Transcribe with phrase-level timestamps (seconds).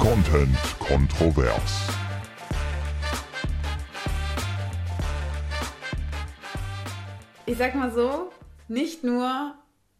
[0.00, 1.88] Content kontrovers.
[7.44, 8.32] Ich sag mal so,
[8.66, 9.54] nicht nur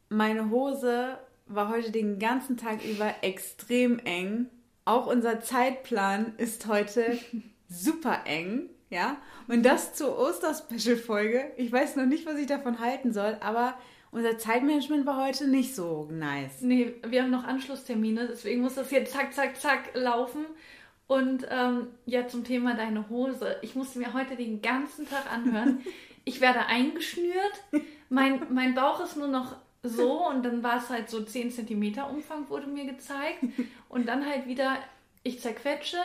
[0.08, 1.18] meine Hose
[1.48, 4.46] war heute den ganzen Tag über extrem eng.
[4.86, 7.18] Auch unser Zeitplan ist heute
[7.68, 9.18] super eng, ja.
[9.48, 11.52] Und das zur Oster-Special-Folge.
[11.58, 13.74] Ich weiß noch nicht, was ich davon halten soll, aber
[14.10, 16.60] unser Zeitmanagement war heute nicht so nice.
[16.60, 20.46] Nee, wir haben noch Anschlusstermine, deswegen muss das jetzt zack, zack, zack laufen.
[21.06, 23.56] Und ähm, ja, zum Thema deine Hose.
[23.62, 25.80] Ich musste mir heute den ganzen Tag anhören.
[26.26, 27.64] Ich werde eingeschnürt.
[28.10, 31.94] Mein, mein Bauch ist nur noch so und dann war es halt so 10 cm
[32.10, 33.42] Umfang wurde mir gezeigt.
[33.88, 34.76] Und dann halt wieder,
[35.22, 35.98] ich zerquetsche.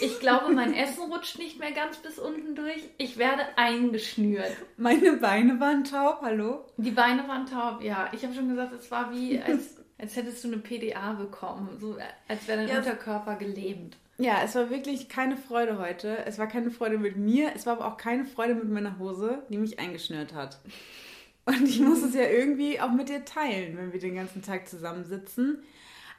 [0.00, 2.82] Ich glaube, mein Essen rutscht nicht mehr ganz bis unten durch.
[2.98, 4.56] Ich werde eingeschnürt.
[4.76, 6.64] Meine Beine waren taub, hallo?
[6.76, 8.10] Die Beine waren taub, ja.
[8.12, 11.76] Ich habe schon gesagt, es war wie, als, als hättest du eine PDA bekommen.
[11.80, 11.96] So,
[12.28, 12.78] als wäre dein Ja.
[12.78, 13.96] Unterkörper gelähmt.
[14.20, 16.18] Ja, es war wirklich keine Freude heute.
[16.26, 19.42] Es war keine Freude mit mir, es war aber auch keine Freude mit meiner Hose,
[19.48, 20.58] die mich eingeschnürt hat.
[21.44, 24.68] Und ich muss es ja irgendwie auch mit dir teilen, wenn wir den ganzen Tag
[24.68, 25.62] zusammensitzen.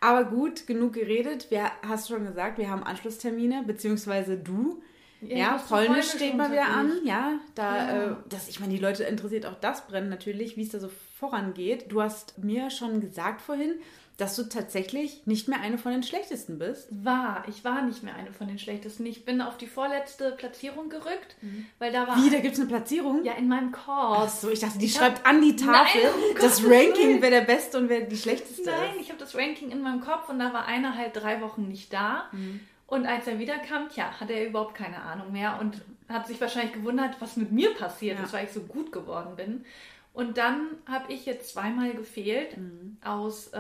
[0.02, 1.52] Aber gut, genug geredet.
[1.52, 4.82] Wir hast schon gesagt, wir haben Anschlusstermine, beziehungsweise du.
[5.22, 6.92] Ja, Ja, Polnisch steht mal wieder an.
[7.04, 8.12] Ja, da, Ja.
[8.12, 10.90] Äh, das, ich meine, die Leute interessiert auch das Brennen natürlich, wie es da so
[11.20, 11.92] vorangeht.
[11.92, 13.74] Du hast mir schon gesagt vorhin,
[14.20, 16.88] dass du tatsächlich nicht mehr eine von den schlechtesten bist.
[16.92, 19.06] War, ich war nicht mehr eine von den schlechtesten.
[19.06, 21.36] Ich bin auf die vorletzte Platzierung gerückt,
[21.80, 22.18] weil da war.
[22.18, 23.24] Wie, da gibt es eine Platzierung?
[23.24, 23.86] Ja, in meinem Kurs.
[23.88, 27.22] Ach so, ich dachte, die Ich schreibt hab- an die Tafel Nein, um das Ranking,
[27.22, 29.02] wer der Beste und wer die Schlechteste Nein, ist.
[29.02, 31.92] ich habe das Ranking in meinem Kopf und da war einer halt drei Wochen nicht
[31.94, 32.26] da.
[32.32, 32.60] Mhm.
[32.88, 36.74] Und als er wiederkam, tja, hatte er überhaupt keine Ahnung mehr und hat sich wahrscheinlich
[36.74, 38.26] gewundert, was mit mir passiert Ja.
[38.26, 39.64] ist, weil ich so gut geworden bin.
[40.12, 42.98] Und dann habe ich jetzt zweimal gefehlt Mhm.
[43.06, 43.60] aus äh,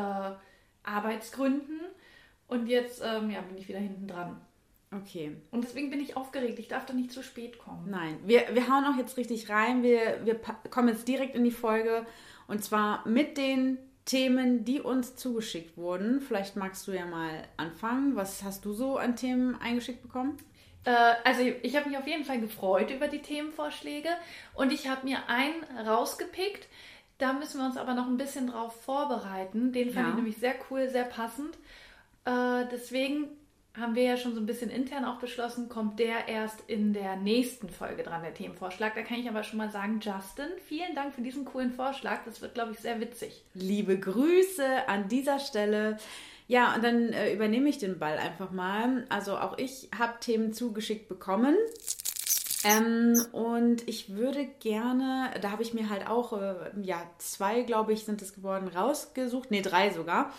[0.83, 1.79] Arbeitsgründen
[2.47, 4.41] und jetzt ähm, ja, bin ich wieder hinten dran.
[4.91, 6.57] Okay, Und deswegen bin ich aufgeregt.
[6.57, 7.89] Ich darf da nicht zu spät kommen.
[7.91, 8.17] nein.
[8.25, 9.83] Wir, wir hauen auch jetzt richtig rein.
[9.83, 10.39] Wir, wir
[10.71, 12.07] kommen jetzt direkt in die Folge.
[12.47, 16.21] Und zwar mit den Themen, die uns zugeschickt wurden.
[16.21, 18.15] Vielleicht magst du ja mal anfangen.
[18.15, 20.37] Was hast du so an Themen eingeschickt bekommen?
[20.85, 24.09] Äh, also ich habe mich auf jeden Fall gefreut über die Themenvorschläge
[24.55, 26.67] und ich habe mir einen rausgepickt.
[27.19, 29.71] Da müssen wir uns aber noch ein bisschen drauf vorbereiten.
[29.71, 30.09] Den fand Ja.
[30.09, 31.55] ich nämlich sehr cool, sehr passend.
[32.25, 33.27] Äh, deswegen
[33.77, 37.15] haben wir ja schon so ein bisschen intern auch beschlossen, kommt der erst in der
[37.17, 38.95] nächsten Folge dran, der Themenvorschlag.
[38.95, 42.23] Da kann ich aber schon mal sagen, Justin, vielen Dank für diesen coolen Vorschlag.
[42.25, 43.43] Das wird, glaube ich, sehr witzig.
[43.53, 45.97] Liebe Grüße an dieser Stelle.
[46.47, 49.05] Ja, und dann äh, übernehme ich den Ball einfach mal.
[49.09, 51.55] Also auch ich habe Themen zugeschickt bekommen.
[52.63, 57.93] Ähm, und ich würde gerne, da habe ich mir halt auch, äh, ja, zwei, glaube
[57.93, 59.49] ich, sind es geworden, rausgesucht.
[59.49, 60.33] Nee, drei sogar.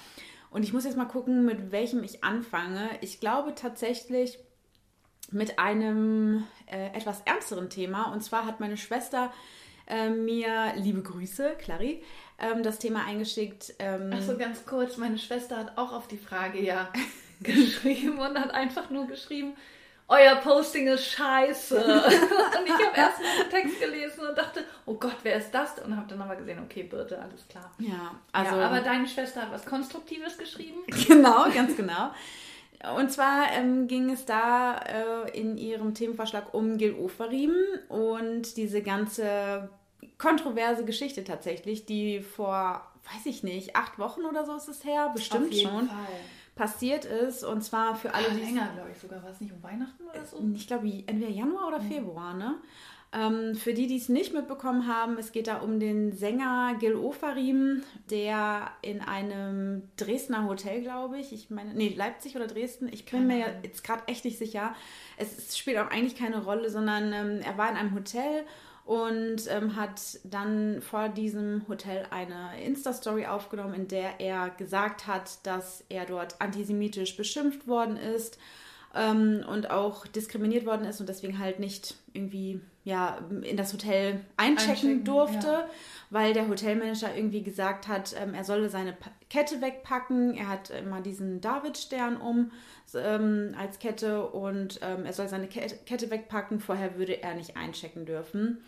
[0.50, 2.90] Und ich muss jetzt mal gucken, mit welchem ich anfange.
[3.00, 4.38] Ich glaube tatsächlich
[5.30, 8.12] mit einem äh, etwas ernsteren Thema.
[8.12, 9.32] Und zwar hat meine Schwester
[9.86, 12.02] äh, mir, liebe Grüße, Clary,
[12.38, 13.74] ähm, das Thema eingeschickt.
[13.78, 16.92] Ähm, Ach so, ganz kurz, meine Schwester hat auch auf die Frage ja
[17.40, 19.54] geschrieben und hat einfach nur geschrieben,
[20.10, 21.76] euer Posting ist scheiße.
[21.84, 25.78] und ich habe erst mal den Text gelesen und dachte, oh Gott, wer ist das?
[25.78, 27.70] Und habe dann aber gesehen, okay, Birte, alles klar.
[27.78, 28.56] Ja, also.
[28.56, 30.80] ja, aber deine Schwester hat was Konstruktives geschrieben.
[31.06, 32.10] Genau, ganz genau.
[32.96, 37.54] Und zwar ähm, ging es da äh, in ihrem Themenvorschlag um Gil Oferim
[37.88, 39.70] und diese ganze
[40.18, 42.82] kontroverse Geschichte tatsächlich, die vor,
[43.12, 46.20] weiß ich nicht, acht Wochen oder so ist es her, bestimmt Auf jeden schon, Fall.
[46.60, 47.42] Passiert ist.
[47.42, 49.22] Und zwar für alle, Ah, die länger, glaube ich sogar.
[49.22, 50.36] War es nicht um Weihnachten oder so?
[50.54, 52.56] ich glaube, entweder Januar oder Februar, ne?
[53.12, 56.94] Ähm, für die, die es nicht mitbekommen haben, es geht da um den Sänger Gil
[56.94, 63.06] Ofarim, der in einem Dresdner Hotel, glaube ich, ich meine, nee, Leipzig oder Dresden, ich
[63.06, 64.74] bin mir jetzt gerade echt nicht sicher.
[65.16, 68.44] Es, es spielt auch eigentlich keine Rolle, sondern ähm, er war in einem Hotel
[68.90, 75.46] und ähm, hat dann vor diesem Hotel eine Insta-Story aufgenommen, in der er gesagt hat,
[75.46, 78.36] dass er dort antisemitisch beschimpft worden ist
[78.92, 84.20] ähm, und auch diskriminiert worden ist und deswegen halt nicht irgendwie ja, in das Hotel
[84.36, 85.70] einchecken, Einchecken, durfte, ja.
[86.08, 90.34] weil der Hotelmanager irgendwie gesagt hat, ähm, er solle seine Pa- Kette wegpacken.
[90.36, 92.50] Er hat immer diesen Davidstern um
[92.94, 96.58] ähm, als Kette und ähm, er soll seine Ke- Kette wegpacken.
[96.60, 98.58] Vorher würde er nicht einchecken dürfen.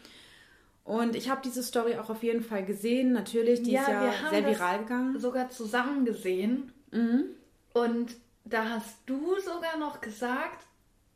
[0.85, 3.12] Und ich habe diese Story auch auf jeden Fall gesehen.
[3.12, 5.19] Natürlich, die ist ja sehr viral gegangen.
[5.19, 6.73] sogar zusammen gesehen.
[6.91, 7.25] Mhm.
[7.73, 10.67] Und da hast du sogar noch gesagt,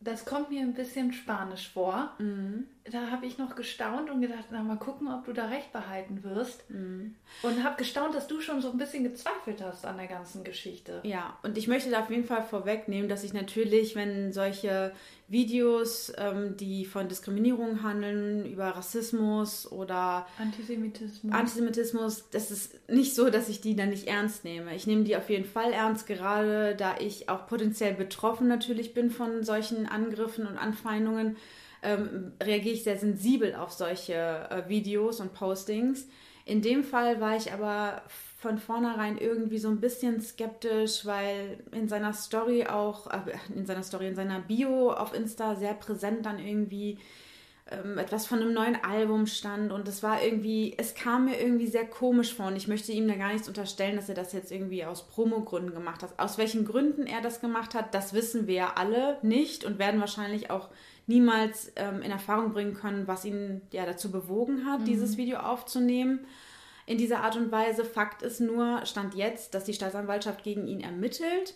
[0.00, 2.14] das kommt mir ein bisschen spanisch vor.
[2.18, 2.66] Mhm.
[2.92, 6.22] Da habe ich noch gestaunt und gedacht, na mal gucken, ob du da recht behalten
[6.22, 6.68] wirst.
[6.70, 7.14] Mhm.
[7.42, 11.00] Und habe gestaunt, dass du schon so ein bisschen gezweifelt hast an der ganzen Geschichte.
[11.02, 14.92] Ja, und ich möchte da auf jeden Fall vorwegnehmen, dass ich natürlich, wenn solche
[15.28, 21.32] Videos, ähm, die von Diskriminierung handeln, über Rassismus oder Antisemitismus.
[21.32, 24.74] Antisemitismus, das ist nicht so, dass ich die dann nicht ernst nehme.
[24.76, 29.10] Ich nehme die auf jeden Fall ernst, gerade da ich auch potenziell betroffen natürlich bin
[29.10, 31.36] von solchen Angriffen und Anfeindungen
[31.86, 36.08] ähm, reagiere ich sehr sensibel auf solche äh, Videos und Postings.
[36.44, 38.02] In dem Fall war ich aber
[38.38, 43.20] von vornherein irgendwie so ein bisschen skeptisch, weil in seiner Story auch, äh,
[43.54, 46.98] in seiner Story, in seiner Bio auf Insta sehr präsent dann irgendwie
[47.70, 51.66] ähm, etwas von einem neuen Album stand und es war irgendwie, es kam mir irgendwie
[51.66, 54.52] sehr komisch vor und ich möchte ihm da gar nichts unterstellen, dass er das jetzt
[54.52, 56.18] irgendwie aus Promogründen gemacht hat.
[56.18, 60.00] Aus welchen Gründen er das gemacht hat, das wissen wir ja alle nicht und werden
[60.00, 60.68] wahrscheinlich auch
[61.06, 64.84] niemals ähm, in Erfahrung bringen können, was ihn ja dazu bewogen hat, mhm.
[64.84, 66.20] dieses Video aufzunehmen.
[66.86, 67.84] In dieser Art und Weise.
[67.84, 71.54] Fakt ist nur, stand jetzt, dass die Staatsanwaltschaft gegen ihn ermittelt.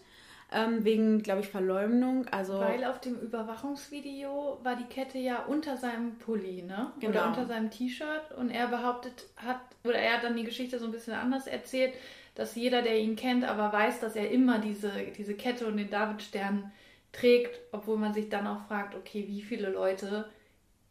[0.52, 2.26] Ähm, wegen, glaube ich, Verleumdung.
[2.26, 6.91] Also Weil auf dem Überwachungsvideo war die Kette ja unter seinem Pulli, ne?
[6.99, 7.12] Genau.
[7.12, 8.32] Oder unter seinem T-Shirt.
[8.37, 11.94] Und er behauptet hat, oder er hat dann die Geschichte so ein bisschen anders erzählt,
[12.35, 15.91] dass jeder, der ihn kennt, aber weiß, dass er immer diese, diese Kette und den
[15.91, 16.73] Davidstern
[17.12, 20.26] trägt, obwohl man sich dann auch fragt, okay, wie viele Leute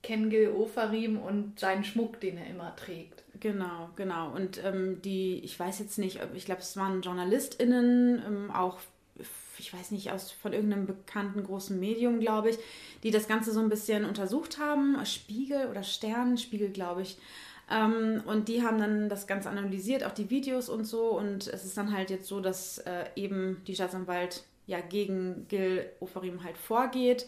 [0.02, 3.24] kennen Gil Ofarim und seinen Schmuck, den er immer trägt.
[3.40, 4.32] Genau, genau.
[4.34, 8.80] Und ähm, die, ich weiß jetzt nicht, ich glaube, es waren JournalistInnen, ähm, auch,
[9.58, 12.58] ich weiß nicht, aus von irgendeinem bekannten großen Medium, glaube ich,
[13.04, 14.98] die das Ganze so ein bisschen untersucht haben.
[15.06, 17.18] Spiegel oder Stern, Spiegel, glaube ich.
[17.70, 21.10] Ähm, und die haben dann das Ganze analysiert, auch die Videos und so.
[21.10, 25.90] Und es ist dann halt jetzt so, dass äh, eben die Staatsanwalt ja gegen Gil
[26.00, 27.28] Ofarim halt vorgeht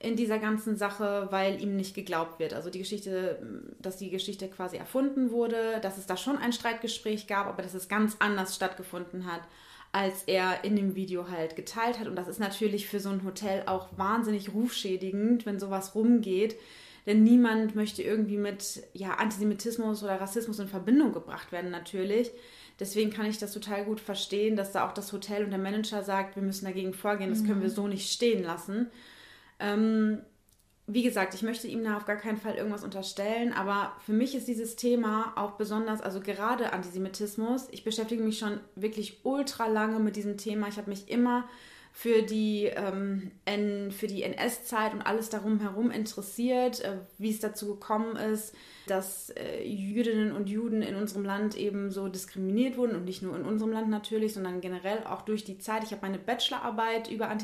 [0.00, 2.54] in dieser ganzen Sache, weil ihm nicht geglaubt wird.
[2.54, 3.42] Also die Geschichte,
[3.80, 7.74] dass die Geschichte quasi erfunden wurde, dass es da schon ein Streitgespräch gab, aber dass
[7.74, 9.42] es ganz anders stattgefunden hat,
[9.90, 12.06] als er in dem Video halt geteilt hat.
[12.06, 16.56] Und das ist natürlich für so ein Hotel auch wahnsinnig rufschädigend, wenn sowas rumgeht.
[17.06, 22.30] Denn niemand möchte irgendwie mit ja, Antisemitismus oder Rassismus in Verbindung gebracht werden, natürlich.
[22.80, 26.04] Deswegen kann ich das total gut verstehen, dass da auch das Hotel und der Manager
[26.04, 27.74] sagt, wir müssen dagegen vorgehen, das können wir mhm.
[27.74, 28.88] so nicht stehen lassen.
[29.58, 30.20] Ähm,
[30.86, 34.34] wie gesagt, ich möchte ihm da auf gar keinen Fall irgendwas unterstellen, aber für mich
[34.34, 39.98] ist dieses Thema auch besonders, also gerade Antisemitismus, ich beschäftige mich schon wirklich ultra lange
[39.98, 40.68] mit diesem Thema.
[40.68, 41.46] Ich habe mich immer
[41.98, 43.32] für die, ähm,
[43.90, 48.54] für die NS-Zeit und alles darum herum interessiert, äh, wie es dazu gekommen ist,
[48.86, 53.34] dass äh, Jüdinnen und Juden in unserem Land eben so diskriminiert wurden und nicht nur
[53.34, 55.82] in unserem Land natürlich, sondern generell auch durch die Zeit.
[55.82, 57.36] Ich habe meine Bachelorarbeit über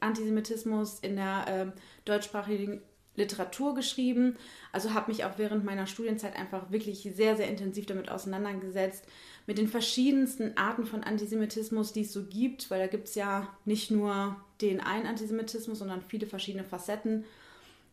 [0.00, 2.82] Antisemitismus in der äh, deutschsprachigen
[3.16, 4.36] Literatur geschrieben.
[4.70, 9.06] Also habe mich auch während meiner Studienzeit einfach wirklich sehr, sehr intensiv damit auseinandergesetzt,
[9.46, 13.48] mit den verschiedensten Arten von Antisemitismus, die es so gibt, weil da gibt es ja
[13.64, 17.24] nicht nur den einen Antisemitismus, sondern viele verschiedene Facetten.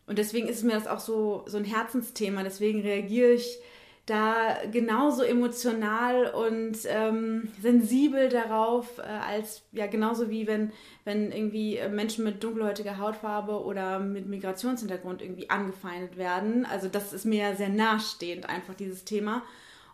[0.06, 2.42] Und deswegen ist mir das auch so, so ein Herzensthema.
[2.42, 3.58] Deswegen reagiere ich
[4.06, 10.72] da genauso emotional und ähm, sensibel darauf, äh, als ja genauso wie wenn,
[11.04, 16.66] wenn irgendwie Menschen mit dunkelhäutiger Hautfarbe oder mit Migrationshintergrund irgendwie angefeindet werden.
[16.66, 19.42] Also das ist mir sehr nahestehend, einfach dieses Thema.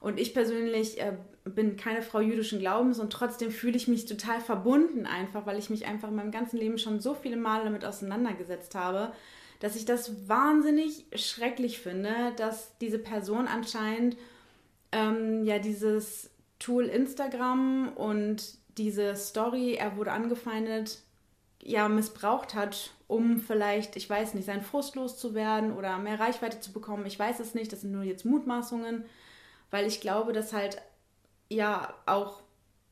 [0.01, 1.13] Und ich persönlich äh,
[1.55, 5.71] bin keine Frau jüdischen Glaubens und trotzdem fühle ich mich total verbunden einfach, weil ich
[5.71, 9.13] mich einfach in meinem ganzen Leben schon so viele Male damit auseinandergesetzt habe
[9.61, 14.17] dass ich das wahnsinnig schrecklich finde, dass diese Person anscheinend
[14.93, 21.01] ähm, ja dieses Tool Instagram und diese Story, er wurde angefeindet,
[21.61, 26.73] ja missbraucht hat, um vielleicht, ich weiß nicht, seinen Frust loszuwerden oder mehr Reichweite zu
[26.73, 27.07] bekommen.
[27.07, 29.05] Ich weiß es nicht, das sind nur jetzt Mutmaßungen,
[29.71, 30.81] weil ich glaube, dass halt
[31.49, 32.43] ja auch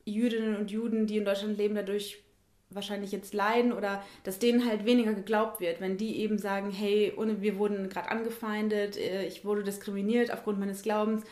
[0.05, 2.23] Jüdinnen und Juden, die in Deutschland leben, dadurch
[2.69, 7.13] wahrscheinlich jetzt leiden oder dass denen halt weniger geglaubt wird, wenn die eben sagen, hey,
[7.15, 11.23] wir wurden gerade angefeindet, äh, ich wurde diskriminiert aufgrund meines Glaubens,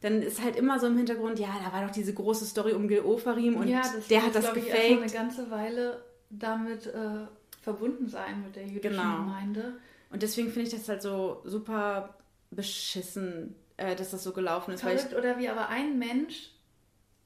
[0.00, 2.88] dann ist halt immer so im Hintergrund, ja, da war doch diese große Story um
[2.88, 4.84] Gil Ofarim und ja, der hat das gefaked.
[4.90, 7.26] Ich, eine ganze Weile damit äh,
[7.62, 9.18] verbunden sein mit der jüdischen genau.
[9.18, 9.74] Gemeinde.
[10.10, 12.16] Und deswegen finde ich das halt so super
[12.50, 14.80] beschissen, äh, dass das so gelaufen ist.
[14.80, 16.50] Verrückt, ich, oder wie aber ein Mensch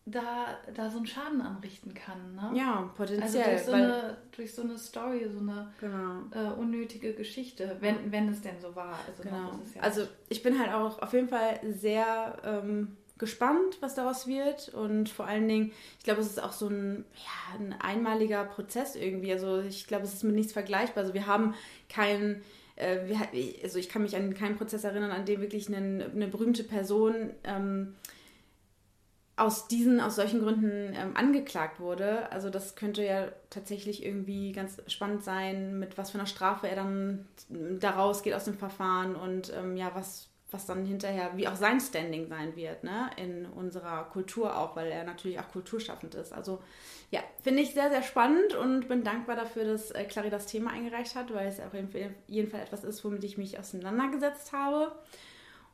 [0.05, 2.35] da, da so einen Schaden anrichten kann.
[2.35, 2.59] Ne?
[2.59, 3.23] Ja, potenziell.
[3.23, 6.23] Also durch so, eine, durch so eine Story, so eine genau.
[6.33, 8.99] äh, unnötige Geschichte, wenn, wenn es denn so war.
[9.09, 9.53] Also, genau.
[9.75, 14.71] Ja also ich bin halt auch auf jeden Fall sehr ähm, gespannt, was daraus wird.
[14.71, 18.97] Und vor allen Dingen, ich glaube, es ist auch so ein, ja, ein einmaliger Prozess
[18.97, 19.33] irgendwie.
[19.33, 21.05] Also ich glaube, es ist mit nichts vergleichbar.
[21.05, 21.55] Also wir haben
[21.89, 22.43] keinen
[22.75, 23.15] äh,
[23.63, 27.31] also ich kann mich an keinen Prozess erinnern, an dem wirklich eine, eine berühmte Person
[27.45, 27.95] ähm,
[29.37, 32.31] aus diesen, aus solchen Gründen ähm, angeklagt wurde.
[32.31, 36.77] Also das könnte ja tatsächlich irgendwie ganz spannend sein, mit was für einer Strafe er
[36.77, 41.57] dann daraus geht aus dem Verfahren und ähm, ja, was, was dann hinterher, wie auch
[41.57, 46.35] sein Standing sein wird, ne, in unserer Kultur auch, weil er natürlich auch kulturschaffend ist.
[46.35, 46.63] Also
[47.11, 50.73] ja, finde ich sehr, sehr spannend und bin dankbar dafür, dass äh, Clary das Thema
[50.73, 54.93] eingereicht hat, weil es auf jeden Fall etwas ist, womit ich mich auseinandergesetzt habe.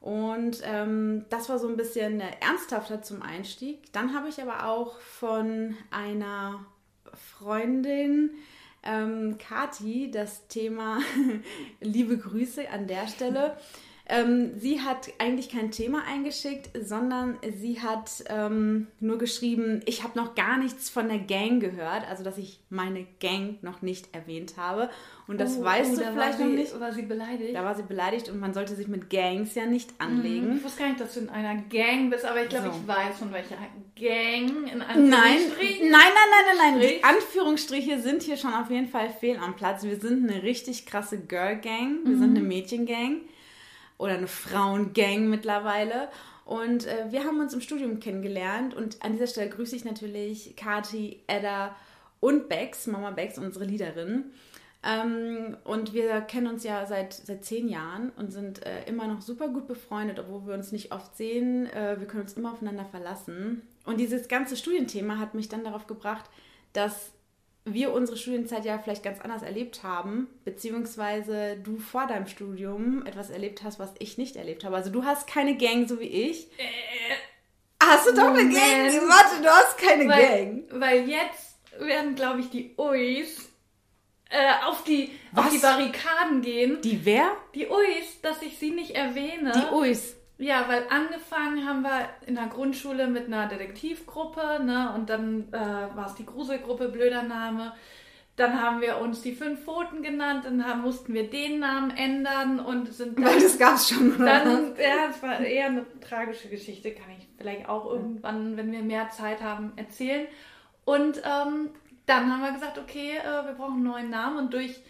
[0.01, 3.93] Und ähm, das war so ein bisschen ernsthafter zum Einstieg.
[3.93, 6.65] Dann habe ich aber auch von einer
[7.15, 8.31] Freundin,
[8.85, 11.01] ähm, Kati, das Thema
[11.81, 13.57] Liebe Grüße an der Stelle.
[14.11, 20.19] Ähm, sie hat eigentlich kein Thema eingeschickt, sondern sie hat ähm, nur geschrieben, ich habe
[20.19, 24.55] noch gar nichts von der Gang gehört, also dass ich meine Gang noch nicht erwähnt
[24.57, 24.89] habe.
[25.27, 26.81] Und das Oh, weißt oh, du da vielleicht war noch sie, nicht.
[26.81, 27.55] War sie beleidigt?
[27.55, 30.57] Da war sie beleidigt und man sollte sich mit Gangs ja nicht anlegen.
[30.57, 32.81] Ich wusste gar nicht, dass du in einer Gang bist, aber ich glaube, So.
[32.81, 33.57] ich weiß, von welcher
[33.95, 35.91] Gang in Nein, nein, Anführungsstrichen.
[35.91, 36.81] nein, nein, nein, nein.
[36.81, 37.05] Die Strich.
[37.05, 39.85] Anführungsstriche sind hier schon auf jeden Fall fehl am Platz.
[39.85, 41.99] Wir sind eine richtig krasse Girl Gang.
[42.07, 43.21] Wir sind eine Mädchengang
[43.99, 46.09] oder eine Frauengang mittlerweile.
[46.45, 48.75] Und äh, wir haben uns im Studium kennengelernt.
[48.75, 51.77] Und an dieser Stelle grüße ich natürlich Kati, Edda
[52.21, 54.33] und Bex, Mama Bex, unsere Leaderin.
[54.83, 59.21] Ähm, und wir kennen uns ja seit, seit zehn Jahren und sind äh, immer noch
[59.21, 61.67] super gut befreundet, obwohl wir uns nicht oft sehen.
[61.67, 63.63] Äh, wir können uns immer aufeinander verlassen.
[63.85, 66.31] Und dieses ganze Studienthema hat mich dann darauf gebracht,
[66.73, 67.13] dass
[67.75, 73.31] wir unsere Studienzeit ja vielleicht ganz anders erlebt haben, beziehungsweise du vor deinem Studium etwas
[73.31, 74.77] erlebt hast, was ich nicht erlebt habe.
[74.77, 76.49] Also du hast keine Gang, so wie ich.
[77.83, 78.55] Hast du doch eine Moment.
[78.55, 79.09] Gang?
[79.09, 80.65] Warte, du hast keine Weil, Gang.
[80.71, 83.49] weil jetzt werden, glaube ich, die Uis
[84.31, 86.81] äh, auf, die, auf die Barrikaden gehen.
[86.83, 87.33] Die wer?
[87.55, 89.53] Die Uis, dass ich sie nicht erwähne.
[89.53, 90.17] Die Uis.
[90.39, 94.93] Ja, weil angefangen haben wir in der Grundschule mit einer Detektivgruppe, ne?
[94.95, 95.57] Und dann äh,
[95.97, 97.73] war es die Gruselgruppe, blöder Name.
[98.37, 102.61] Dann haben wir uns die fünf Pfoten genannt, dann haben, mussten wir den Namen ändern
[102.61, 104.15] und sind Weil dann, das gab's schon.
[104.15, 108.71] oder dann ja, es war eher eine tragische Geschichte, kann ich vielleicht auch irgendwann, wenn
[108.71, 110.29] wir mehr Zeit haben, erzählen.
[110.85, 111.71] Und ähm,
[112.07, 114.81] dann haben wir gesagt, okay, äh, wir brauchen einen neuen Namen und durch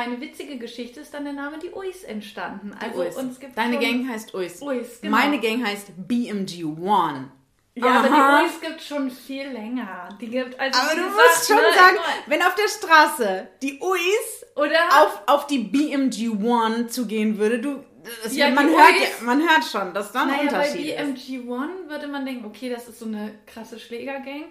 [0.00, 2.72] eine witzige Geschichte ist dann der Name die Uis entstanden.
[2.80, 3.16] Also Uis.
[3.16, 4.60] uns gibt Deine Gang heißt Uis.
[4.62, 5.16] Uis, genau.
[5.16, 7.30] Meine Gang heißt BMG One.
[7.74, 7.98] Ja, Aha.
[7.98, 10.08] aber die Uis gibt schon viel länger.
[10.20, 13.78] Die gibt also Aber du gesagt, musst schon ne, sagen, wenn auf der Straße die
[13.80, 17.84] Uis oder auf, auf die BMG One zugehen würde, du,
[18.24, 20.96] das, Ja, man, hört, Uis- man hört schon, dass da ein naja, bei Unterschied ist.
[20.96, 24.44] BMG One würde man denken, okay, das ist so eine krasse Schlägergang.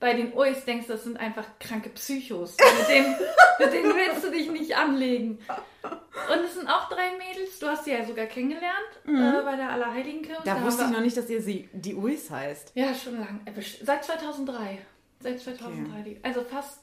[0.00, 2.56] Bei den Uis denkst du, das sind einfach kranke Psychos.
[2.78, 3.14] Mit denen,
[3.58, 5.38] mit denen willst du dich nicht anlegen.
[5.82, 7.58] Und es sind auch drei Mädels.
[7.58, 10.40] Du hast sie ja sogar kennengelernt äh, bei der Allerheiligenkirche.
[10.40, 10.44] Mhm.
[10.44, 12.72] Da haben wusste ich noch nicht, dass ihr sie die Uis heißt.
[12.74, 13.40] Ja, schon lang.
[13.44, 14.78] Äh, Seit 2003.
[15.20, 16.02] Seit 2003.
[16.02, 16.80] die- Also fast,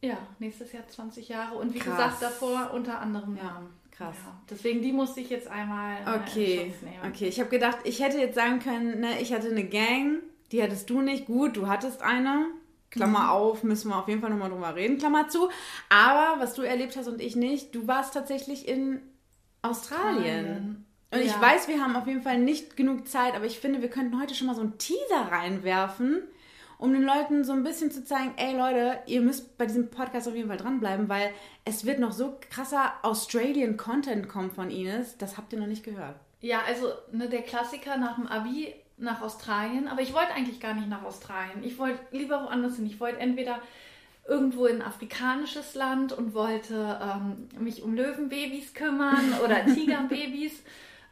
[0.00, 1.56] ja, nächstes Jahr 20 Jahre.
[1.58, 1.96] Und wie Krass.
[1.96, 4.14] gesagt, davor unter anderem Ja, krass.
[4.24, 6.98] Ja, deswegen, die musste ich jetzt einmal äh, Okay, nehmen.
[7.12, 7.26] okay.
[7.26, 10.18] Ich habe gedacht, ich hätte jetzt sagen können, ne, ich hatte eine Gang,
[10.52, 11.26] die hattest du nicht.
[11.26, 12.46] Gut, du hattest eine.
[12.90, 13.28] Klammer Mhm.
[13.28, 15.48] auf, müssen wir auf jeden Fall nochmal drüber reden, Klammer zu.
[15.88, 19.00] Aber was du erlebt hast und ich nicht, du warst tatsächlich in
[19.62, 20.10] Australien.
[20.10, 20.86] Australien.
[21.12, 21.40] Und ich Ja.
[21.40, 24.34] weiß, wir haben auf jeden Fall nicht genug Zeit, aber ich finde, wir könnten heute
[24.34, 26.22] schon mal so einen Teaser reinwerfen,
[26.78, 30.28] um den Leuten so ein bisschen zu zeigen, ey Leute, ihr müsst bei diesem Podcast
[30.28, 31.30] auf jeden Fall dranbleiben, weil
[31.64, 35.84] es wird noch so krasser Australian Content kommen von Ines, das habt ihr noch nicht
[35.84, 36.14] gehört.
[36.40, 39.88] Ja, also ne, der Klassiker nach dem Abi nach Australien.
[39.88, 41.62] Aber ich wollte eigentlich gar nicht nach Australien.
[41.62, 42.86] Ich wollte lieber woanders hin.
[42.86, 43.60] Ich wollte entweder
[44.26, 50.62] irgendwo in ein afrikanisches Land und wollte ähm, mich um Löwenbabys kümmern oder Tigerbabys.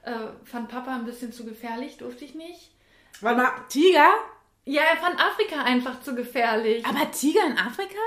[0.02, 0.12] Äh,
[0.44, 2.70] fand Papa ein bisschen zu gefährlich, durfte ich nicht.
[3.20, 4.08] Warte mal, Tiger?
[4.64, 6.84] Ja, er fand Afrika einfach zu gefährlich.
[6.86, 7.98] Aber Tiger in Afrika?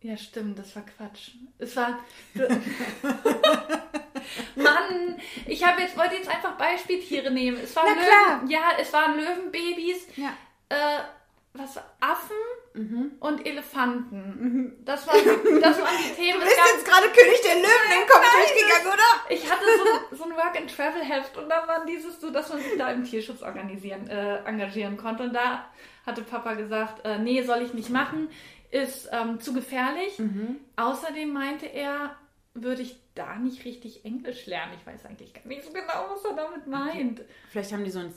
[0.00, 1.32] Ja, stimmt, das war Quatsch.
[1.58, 1.98] Es war.
[4.56, 7.58] Mann, ich habe jetzt wollte jetzt einfach Beispieltiere nehmen.
[7.62, 8.36] Es waren Na klar.
[8.40, 10.28] Löwen, ja, es waren Löwenbabys, Ja.
[10.68, 11.00] äh,
[11.54, 12.36] was Affen
[12.74, 13.12] Mhm.
[13.18, 14.76] und Elefanten.
[14.84, 15.18] Das waren
[15.60, 16.38] das waren die Themen.
[16.38, 19.30] Du bist jetzt gerade König der Löwen im Kopf durchgegangen, oder?
[19.34, 19.64] ich hatte
[20.10, 23.42] so, so ein Work-and-Travel-Heft und da war dieses so, dass man sich da im Tierschutz
[23.42, 25.24] organisieren, äh, engagieren konnte.
[25.24, 25.64] Und da
[26.06, 28.28] hatte Papa gesagt, äh, nee, soll ich nicht machen,
[28.70, 30.20] ist ähm, zu gefährlich.
[30.76, 32.14] Außerdem meinte er,
[32.54, 34.72] würde ich da nicht richtig Englisch lernen.
[34.80, 37.22] Ich weiß eigentlich gar nicht so genau, was er damit meint.
[37.50, 38.14] Vielleicht haben die so einen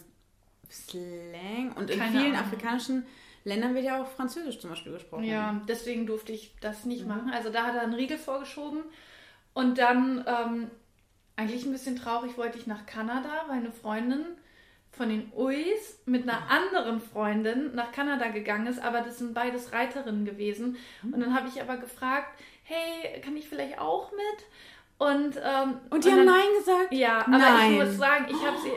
[0.69, 2.47] Slang und in Keine vielen Ahnung.
[2.47, 3.05] afrikanischen
[3.43, 5.23] Ländern wird ja auch Französisch zum Beispiel gesprochen.
[5.23, 6.91] Ja, deswegen durfte ich das Mhm.
[6.91, 7.31] nicht machen.
[7.33, 8.83] Also da hat er einen Riegel vorgeschoben.
[9.53, 10.71] Und dann ähm,
[11.35, 14.25] eigentlich ein bisschen traurig wollte ich nach Kanada, weil eine Freundin
[14.91, 19.71] von den Uis mit einer anderen Freundin nach Kanada gegangen ist, aber das sind beides
[19.73, 20.77] Reiterinnen gewesen.
[21.03, 22.27] Und dann habe ich aber gefragt,
[22.71, 24.45] hey, kann ich vielleicht auch mit?
[24.97, 26.91] Und, ähm, Und die haben dann, Nein gesagt?
[26.91, 27.73] Ja, aber Nein.
[27.73, 28.71] ich muss sagen, ich habe sie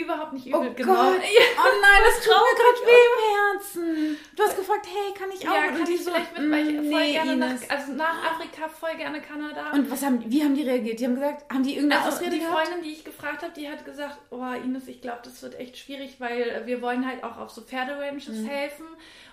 [0.00, 1.20] überhaupt nicht Oh übel Gott, genommen.
[1.20, 4.18] oh nein, das tut mir gerade weh im Herzen.
[4.36, 5.54] Du hast gefragt, hey, kann ich auch?
[5.54, 7.60] Ja, Und kann die ich so, vielleicht mit, weil ich mm, voll nee, gerne Ines.
[7.68, 9.70] nach, also nach Afrika voll gerne Kanada.
[9.72, 11.00] Und was haben, wie haben die reagiert?
[11.00, 12.66] Die haben gesagt, haben die irgendeine Also Ausrede die gehabt?
[12.68, 15.76] Freundin, die ich gefragt habe, die hat gesagt, oh Ines, ich glaube, das wird echt
[15.76, 18.46] schwierig, weil wir wollen halt auch auf so Pferderanches Mhm.
[18.46, 18.86] helfen.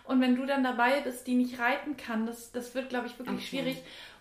[0.06, 3.18] Und wenn du dann dabei bist, die nicht reiten kann, das, das wird, glaube ich,
[3.20, 3.46] wirklich Okay.
[3.48, 3.78] schwierig.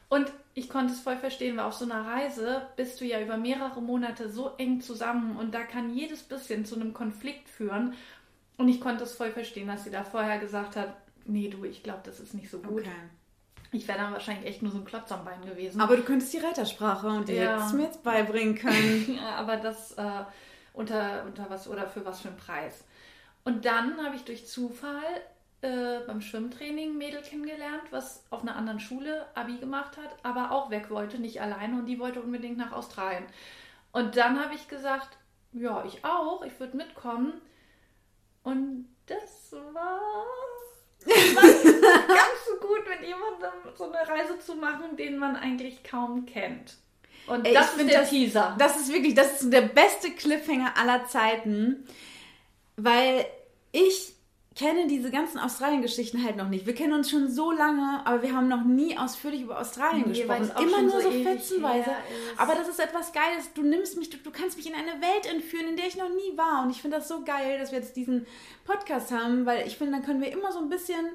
[0.08, 3.36] Und ich konnte es voll verstehen, weil auf so einer Reise bist du ja über
[3.36, 7.94] mehrere Monate so eng zusammen und da kann jedes bisschen zu einem Konflikt führen.
[8.56, 10.94] Und ich konnte es voll verstehen, dass sie da vorher gesagt hat,
[11.26, 12.80] nee, du, ich glaube, das ist nicht so gut.
[12.80, 12.90] Okay.
[13.70, 15.80] Ich wäre dann wahrscheinlich echt nur so ein Klotz am Bein gewesen.
[15.80, 17.52] Aber du könntest die Reitersprache und die Ja.
[17.56, 19.16] hättest mir jetzt beibringen können.
[19.22, 20.24] Ja, aber das äh,
[20.72, 22.82] unter, unter was oder für was für einen Preis.
[23.44, 25.02] Und dann habe ich durch Zufall
[25.60, 30.52] äh, beim Schwimmtraining ein Mädel kennengelernt, was auf einer anderen Schule Abi gemacht hat, aber
[30.52, 33.24] auch weg wollte, nicht alleine und die wollte unbedingt nach Australien.
[33.92, 35.16] Und dann habe ich gesagt,
[35.52, 37.40] ja, ich auch, ich würde mitkommen.
[38.42, 40.00] Und das war,
[41.04, 45.82] das war ganz so gut, mit jemandem so eine Reise zu machen, den man eigentlich
[45.82, 46.76] kaum kennt.
[47.26, 48.56] Und Ey, das ist der das- Teaser.
[48.58, 51.84] Das ist wirklich, das ist der beste Cliffhanger aller Zeiten,
[52.76, 53.26] weil
[53.72, 54.14] ich
[54.58, 56.66] kenne diese ganzen Australien-Geschichten halt noch nicht.
[56.66, 60.24] Wir kennen uns schon so lange, aber wir haben noch nie ausführlich über Australien Nee,
[60.24, 60.50] gesprochen.
[60.60, 61.90] Immer nur so so fetzenweise.
[62.36, 63.52] Aber das ist etwas Geiles.
[63.54, 66.08] Du nimmst mich, du, du kannst mich in eine Welt entführen, in der ich noch
[66.08, 66.64] nie war.
[66.64, 68.26] Und ich finde das so geil, dass wir jetzt diesen
[68.64, 71.06] Podcast haben, weil ich finde, dann können wir immer so ein bisschen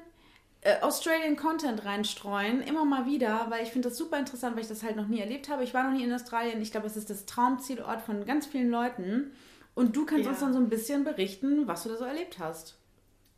[0.62, 4.68] äh, Australian Content reinstreuen, immer mal wieder, weil ich finde das super interessant, weil ich
[4.68, 5.64] das halt noch nie erlebt habe.
[5.64, 6.62] Ich war noch nie in Australien.
[6.62, 9.32] Ich glaube, es ist das Traumzielort von ganz vielen Leuten.
[9.74, 10.30] Und du kannst Ja.
[10.30, 12.76] uns dann so ein bisschen berichten, was du da so erlebt hast.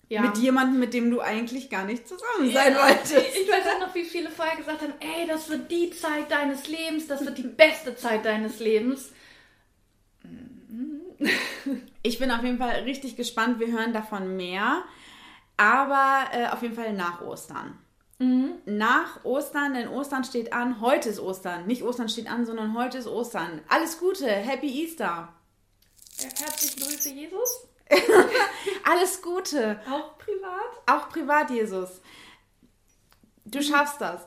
[0.09, 0.23] Ja.
[0.23, 3.17] Mit jemandem, mit dem du eigentlich gar nicht zusammen sein wolltest.
[3.17, 6.69] Ich weiß auch noch, wie viele vorher gesagt haben, ey, das wird die Zeit deines
[6.69, 9.13] Lebens, das wird die beste Zeit deines Lebens.
[12.03, 13.59] Ich bin auf jeden Fall richtig gespannt.
[13.59, 14.85] Wir hören davon mehr.
[15.57, 17.77] Aber äh, auf jeden Fall nach Ostern.
[18.19, 20.81] Nach Ostern, denn Ostern steht an.
[20.81, 21.67] Heute ist Ostern.
[21.67, 23.61] Nicht Ostern steht an, sondern heute ist Ostern.
[23.69, 24.27] Alles Gute.
[24.27, 25.35] Happy Easter.
[26.19, 27.69] Herzliche Grüße, Jesus.
[28.85, 29.81] Alles Gute.
[29.91, 30.83] Auch privat.
[30.87, 32.01] Auch privat, Jesus.
[33.45, 34.27] Du schaffst das.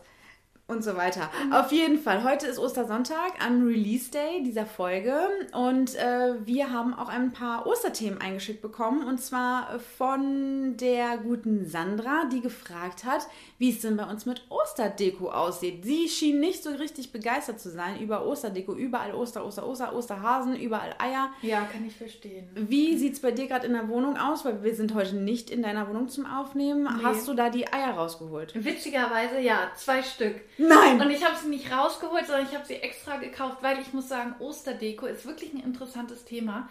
[0.69, 1.31] Und so weiter.
[1.51, 2.23] Auf jeden Fall.
[2.23, 5.15] Heute ist Ostersonntag am Release Day dieser Folge.
[5.51, 9.03] Und äh, wir haben auch ein paar Osterthemen eingeschickt bekommen.
[9.03, 13.27] Und zwar von der guten Sandra, die gefragt hat,
[13.57, 15.83] wie es denn bei uns mit Osterdeko aussieht.
[15.85, 18.75] Sie schien nicht so richtig begeistert zu sein über Osterdeko.
[18.75, 21.31] Überall Oster, Oster, Oster, Osterhasen, überall Eier.
[21.41, 22.47] Ja, kann ich verstehen.
[22.53, 24.45] Wie sieht es bei dir gerade in der Wohnung aus?
[24.45, 26.83] Weil wir sind heute nicht in deiner Wohnung zum Aufnehmen.
[26.83, 27.03] Nee.
[27.03, 28.53] Hast du da die Eier rausgeholt?
[28.53, 30.35] Witzigerweise, ja, zwei Stück.
[30.59, 31.01] Nein!
[31.01, 34.07] Und ich habe sie nicht rausgeholt, sondern ich habe sie extra gekauft, weil ich muss
[34.09, 36.69] sagen, Osterdeko ist wirklich ein interessantes Thema.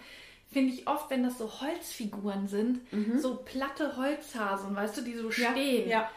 [0.52, 2.80] Finde ich oft, wenn das so Holzfiguren sind,
[3.18, 5.88] so platte Holzhasen, weißt du, die so stehen.
[5.88, 6.10] Ja.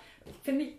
[0.43, 0.73] Finde ich.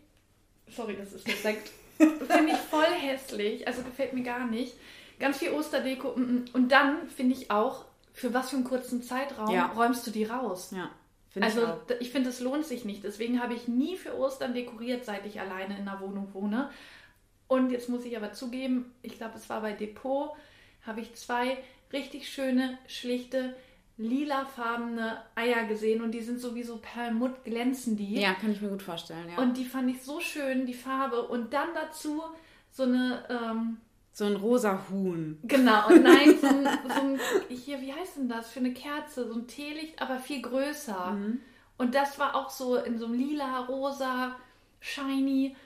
[0.74, 1.70] Sorry, das ist der Sekt.
[1.98, 3.66] finde ich voll hässlich.
[3.66, 4.74] Also gefällt mir gar nicht.
[5.20, 6.14] Ganz viel Osterdeko.
[6.16, 6.44] mm, mm.
[6.55, 9.66] Und dann finde ich auch, für was für einen kurzen Zeitraum Ja.
[9.66, 10.72] räumst du die raus?
[10.74, 10.90] Ja.
[11.33, 13.05] Finde Also ich ich finde, es lohnt sich nicht.
[13.05, 16.71] Deswegen habe ich nie für Ostern dekoriert, seit ich alleine in der Wohnung wohne.
[17.49, 20.31] Und jetzt muss ich aber zugeben, ich glaube, es war bei Depot,
[20.87, 21.59] habe ich zwei
[21.92, 23.55] richtig schöne, schlichte,
[23.97, 26.03] lilafarbene Eier gesehen.
[26.03, 28.21] Und die sind sowieso Perlmutt, glänzen die.
[28.21, 29.42] Ja, kann ich mir gut vorstellen, ja.
[29.42, 31.23] Und die fand ich so schön, die Farbe.
[31.29, 32.23] Und dann dazu
[32.71, 33.79] so eine, ähm,
[34.12, 35.38] so ein rosa Huhn.
[35.42, 38.51] genau, und nein, so ein, so ein, hier, wie heißt denn das?
[38.51, 41.16] Für eine Kerze, so ein Teelicht, aber viel größer.
[41.79, 44.37] Und das war auch so in so einem lila, rosa,
[44.81, 45.57] shiny.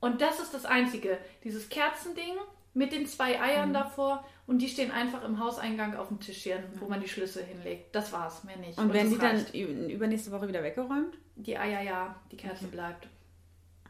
[0.00, 1.18] Und das ist das Einzige.
[1.42, 2.34] Dieses Kerzending
[2.74, 6.86] mit den zwei Eiern davor und die stehen einfach im Hauseingang auf dem Tischchen, wo
[6.86, 7.94] man die Schlüssel hinlegt.
[7.94, 8.78] Das war's, mehr nicht.
[8.78, 9.54] Und werden die dann reicht.
[9.54, 11.18] übernächste Woche wieder weggeräumt?
[11.34, 13.08] Die Eier, ja, die Kerze bleibt.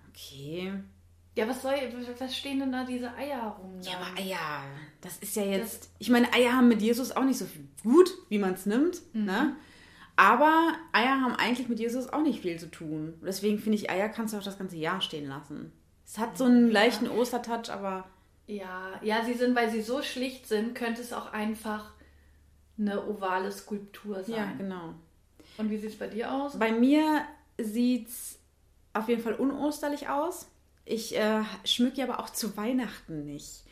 [0.08, 0.72] Okay.
[1.36, 1.74] Ja, was soll,
[2.18, 3.78] was stehen denn da diese Eier rum?
[3.82, 4.02] Ja, dann?
[4.02, 4.64] aber Eier,
[5.02, 5.90] das ist ja jetzt.
[5.98, 9.02] Ich meine, Eier haben mit Jesus auch nicht so viel gut, wie man es nimmt,
[9.14, 9.54] ne?
[10.16, 13.14] Aber Eier haben eigentlich mit Jesus auch nicht viel zu tun.
[13.22, 15.72] Deswegen finde ich, Eier kannst du auch das ganze Jahr stehen lassen.
[16.06, 18.06] Es hat so einen leichten Ostertouch, aber
[18.46, 21.92] Ja, ja, sie sind, weil sie so schlicht sind, könnte es auch einfach
[22.78, 24.36] eine ovale Skulptur sein.
[24.36, 24.94] ja, genau.
[25.58, 26.58] Und wie sieht es bei dir aus?
[26.58, 27.26] Bei mir
[27.58, 28.38] sieht's
[28.94, 30.48] auf jeden Fall unosterlich aus.
[30.86, 33.64] Ich äh, schmücke aber auch zu Weihnachten nicht.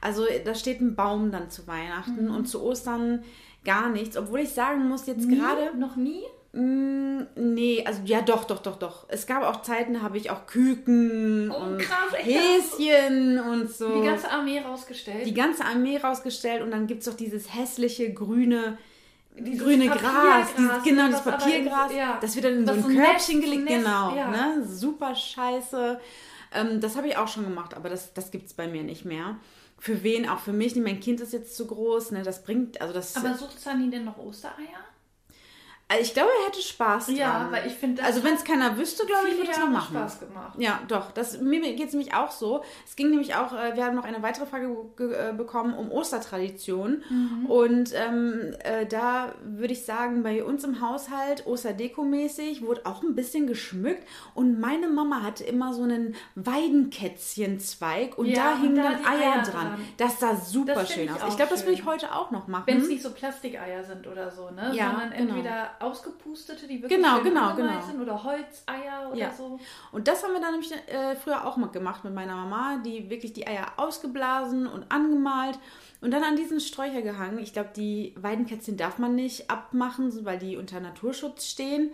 [0.00, 3.24] Also da steht ein Baum dann zu Weihnachten und zu Ostern
[3.64, 4.16] gar nichts.
[4.16, 5.38] Obwohl ich sagen muss, jetzt Nie?
[5.38, 5.76] gerade.
[5.76, 6.22] Noch nie?
[6.52, 9.06] Mm, nee, also ja doch, doch, doch, doch.
[9.08, 12.14] Es gab auch Zeiten, da habe ich auch Küken Oh, und krass?
[12.16, 14.00] Häschen und so.
[14.00, 15.26] Die ganze Armee rausgestellt.
[15.26, 18.78] die ganze Armee rausgestellt und dann gibt es doch dieses hässliche grüne,
[19.38, 22.18] Dieses grüne Gras, dieses, genau, ne, das was aber Papiergras, ja.
[22.20, 24.30] das wird dann in so ein Körbchen gelegt, genau, ja.
[24.30, 24.64] ne?
[24.66, 26.00] super scheiße.
[26.52, 29.04] Ähm, das habe ich auch schon gemacht, aber das, das gibt es bei mir nicht
[29.04, 29.36] mehr.
[29.78, 30.28] Für wen?
[30.28, 30.74] Auch für mich.
[30.76, 32.22] Mein Kind ist jetzt zu groß, ne?
[32.22, 33.16] das bringt, also das...
[33.16, 34.84] Aber sucht Sunny denn noch Ostereier?
[35.90, 37.16] Also ich glaube, er hätte Spaß dran.
[37.16, 39.70] Ja, weil ich finde, das Also wenn es keiner wüsste, glaube ich, würde es noch
[39.70, 39.96] machen.
[39.96, 40.52] Spaß gemacht.
[40.58, 41.12] Ja, doch.
[41.12, 42.62] Das, mir geht es nämlich auch so.
[42.86, 45.90] Es ging nämlich auch, äh, wir haben noch eine weitere Frage ge- äh, bekommen um
[45.90, 47.02] Ostertradition.
[47.08, 47.46] Mhm.
[47.46, 53.14] Und ähm, äh, da würde ich sagen, bei uns im Haushalt, Osterdeko-mäßig, wurde auch ein
[53.14, 54.06] bisschen geschmückt.
[54.34, 59.32] Und meine Mama hatte immer so einen Weidenkätzchenzweig und Ja, da hingen da dann Eier,
[59.36, 59.52] Eier dran.
[59.68, 59.84] dran.
[59.96, 61.28] Das sah super Das schön ich aus.
[61.28, 62.64] Ich glaube, das würde ich heute auch noch machen.
[62.66, 64.70] Wenn es nicht so Plastikeier sind oder so, ne?
[64.74, 65.34] Ja, Sondern genau.
[65.80, 67.80] Ausgepustete, die wirklich Genau, genau, genau.
[67.80, 69.32] sind oder Holzeier oder Ja.
[69.32, 69.58] so.
[69.92, 73.10] Und das haben wir dann nämlich äh, früher auch mal gemacht mit meiner Mama, die
[73.10, 75.58] wirklich die Eier ausgeblasen und angemalt
[76.00, 77.38] und dann an diesen Sträucher gehangen.
[77.38, 81.90] Ich glaube, die Weidenkätzchen darf man nicht abmachen, weil die unter Naturschutz stehen.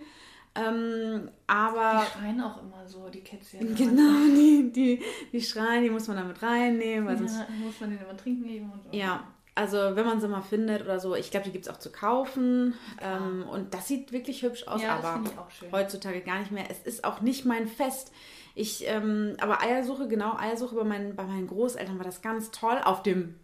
[0.57, 3.59] Ähm, aber Die schreien auch immer so, die Kätzchen.
[3.75, 5.01] genau, die, die,
[5.33, 8.45] die schreien, die muss man damit reinnehmen, weil sonst Ja, muss man den immer trinken
[8.47, 8.97] geben und so.
[8.97, 9.21] ja,
[9.55, 11.89] also wenn man sie mal findet oder so, ich glaube, die gibt es auch zu
[11.91, 12.73] kaufen.
[13.01, 15.23] Ähm, und das sieht wirklich hübsch aus, Ja, aber
[15.71, 16.65] heutzutage gar nicht mehr.
[16.69, 18.11] Es ist auch nicht mein Fest.
[18.53, 22.79] Ich, ähm, aber Eiersuche, genau, Eiersuche bei meinen, bei meinen Großeltern war das ganz toll.
[22.83, 23.35] Auf dem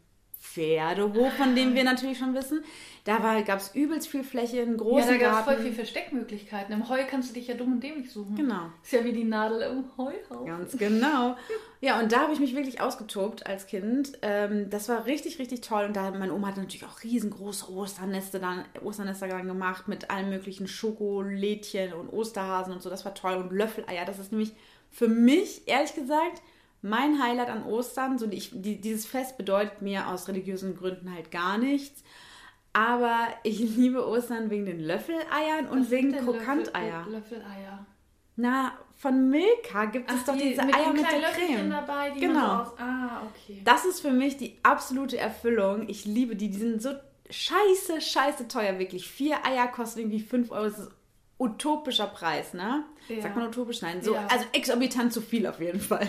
[0.42, 2.64] Pferdehof, von dem wir natürlich schon wissen.
[3.04, 5.64] Da gab es übelst viel Fläche, einen Ja, großen da gab es voll Garten.
[5.64, 6.72] viel Versteckmöglichkeiten.
[6.74, 8.36] Im Heu kannst du dich ja dumm und dämlich suchen.
[8.36, 8.70] Genau.
[8.84, 10.46] Ist ja wie die Nadel im Heuhaufen.
[10.46, 11.36] Ganz genau.
[11.80, 14.20] Ja, und da habe ich mich wirklich ausgetobt als Kind.
[14.22, 15.86] Ähm, das war richtig, richtig toll.
[15.86, 20.30] Und da meine Oma hat natürlich auch riesengroße Osternester dann, Osternester dann gemacht mit allen
[20.30, 22.90] möglichen Schokolädchen und Osterhasen und so.
[22.92, 23.34] Das war toll.
[23.36, 24.06] Und Löffeleier.
[24.06, 24.54] Das ist nämlich
[24.92, 26.42] für mich, ehrlich gesagt,
[26.84, 28.20] mein Highlight an Ostern.
[28.20, 32.04] So, ich, die, dieses Fest bedeutet mir aus religiösen Gründen halt gar nichts.
[32.74, 37.06] Aber ich liebe Ostern wegen den Löffeleiern und Was wegen Krokanteier.
[37.10, 37.86] Löffel, Löffeleier.
[38.38, 41.70] Na, von Milka gibt es Ach, doch die diese mit Eier mit der Löffelchen Creme.
[41.70, 42.62] dabei, die Genau.
[42.62, 42.68] aus...
[42.80, 43.62] Ah, okay.
[43.66, 45.88] Das ist für mich die absolute Erfüllung.
[45.90, 46.50] Ich liebe die.
[46.50, 46.92] Die sind so
[47.30, 49.08] scheiße, scheiße teuer, wirklich.
[49.10, 50.64] Vier Eier kosten irgendwie 5 Euro.
[50.64, 50.92] Das ist
[51.40, 52.86] utopischer Preis, ne?
[53.10, 53.22] Ja.
[53.22, 53.82] Sagt man utopisch?
[53.82, 54.02] Nein.
[54.02, 54.28] So, Ja.
[54.32, 56.08] Also exorbitant zu viel auf jeden Fall.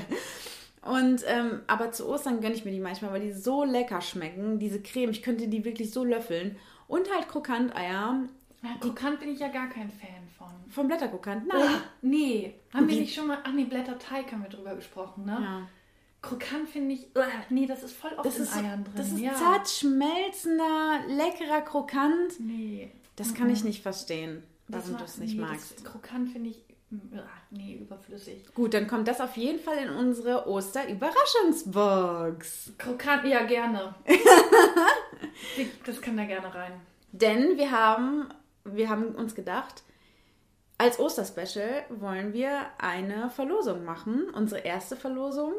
[0.82, 4.58] Und ähm, aber zu Ostern gönne ich mir die manchmal, weil die so lecker schmecken.
[4.58, 6.56] Diese Creme, ich könnte die wirklich so löffeln.
[6.88, 8.24] Und halt Krokanteier.
[8.62, 10.48] Ja, Krokant bin ich ja gar kein Fan von.
[10.68, 11.46] Vom Blätterkrokant.
[11.46, 11.60] Nein.
[11.62, 12.54] Ah, nee.
[12.72, 13.38] Haben wir nicht schon mal...
[13.42, 15.38] Ach nee, Blätterteig haben wir drüber gesprochen, ne?
[15.40, 15.68] Ja.
[16.20, 17.08] Krokant finde ich...
[17.50, 18.92] Nee, das ist voll oft Das in ist, Eiern drin.
[18.96, 19.34] das ist ja.
[19.34, 22.38] zart schmelzender, leckerer Krokant.
[22.38, 22.92] Nee.
[23.16, 25.76] Das kann ich nicht verstehen, warum du es nicht nee, magst.
[25.76, 26.64] Das Krokant finde ich...
[27.16, 28.46] ah, Nee, überflüssig.
[28.55, 32.72] Gut, dann kommt das auf jeden Fall in unsere Oster-Überraschungsbox.
[32.78, 33.94] Krokant, ja, gerne.
[35.85, 36.72] Das kann da gerne rein.
[37.12, 38.26] Denn wir haben,
[38.64, 39.83] wir haben uns gedacht,
[40.78, 44.31] als Osterspecial wollen wir eine Verlosung machen.
[44.35, 45.52] Unsere erste Verlosung.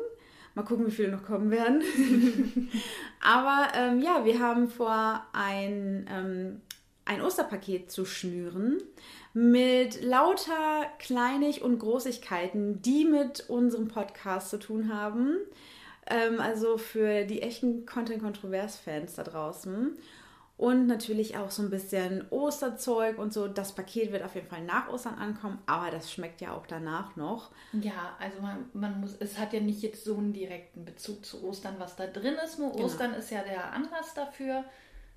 [0.55, 1.83] Mal gucken, wie viele noch kommen werden.
[3.21, 6.61] Aber ähm, ja, wir haben vor, ein, ähm,
[7.05, 8.81] ein Osterpaket zu schnüren
[9.33, 15.37] mit lauter Kleinig- und Großigkeiten, die mit unserem Podcast zu tun haben.
[16.05, 19.97] Ähm, also für die echten Content-Kontrovers-Fans da draußen.
[20.55, 23.47] Und natürlich auch so ein bisschen Osterzeug und so.
[23.47, 27.15] Das Paket wird auf jeden Fall nach Ostern ankommen, aber das schmeckt ja auch danach
[27.15, 27.49] noch.
[27.73, 31.43] Ja, also man, man muss, es hat ja nicht jetzt so einen direkten Bezug zu
[31.43, 32.59] Ostern, was da drin ist.
[32.59, 32.85] Nur Genau.
[32.85, 34.63] Ostern ist ja der Anlass dafür,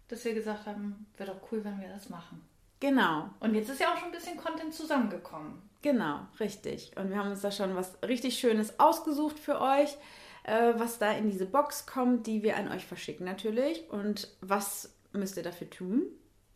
[0.09, 2.41] dass wir gesagt haben, wäre doch cool, wenn wir das machen.
[2.81, 5.63] Genau, Und jetzt ist ja auch schon ein bisschen Content zusammengekommen.
[5.83, 6.93] genau, richtig.
[6.97, 9.97] Und wir haben uns da schon was richtig Schönes ausgesucht für euch,
[10.45, 13.89] äh, was da in diese Box kommt, die wir an euch verschicken natürlich.
[13.91, 16.03] Und was müsst ihr dafür tun?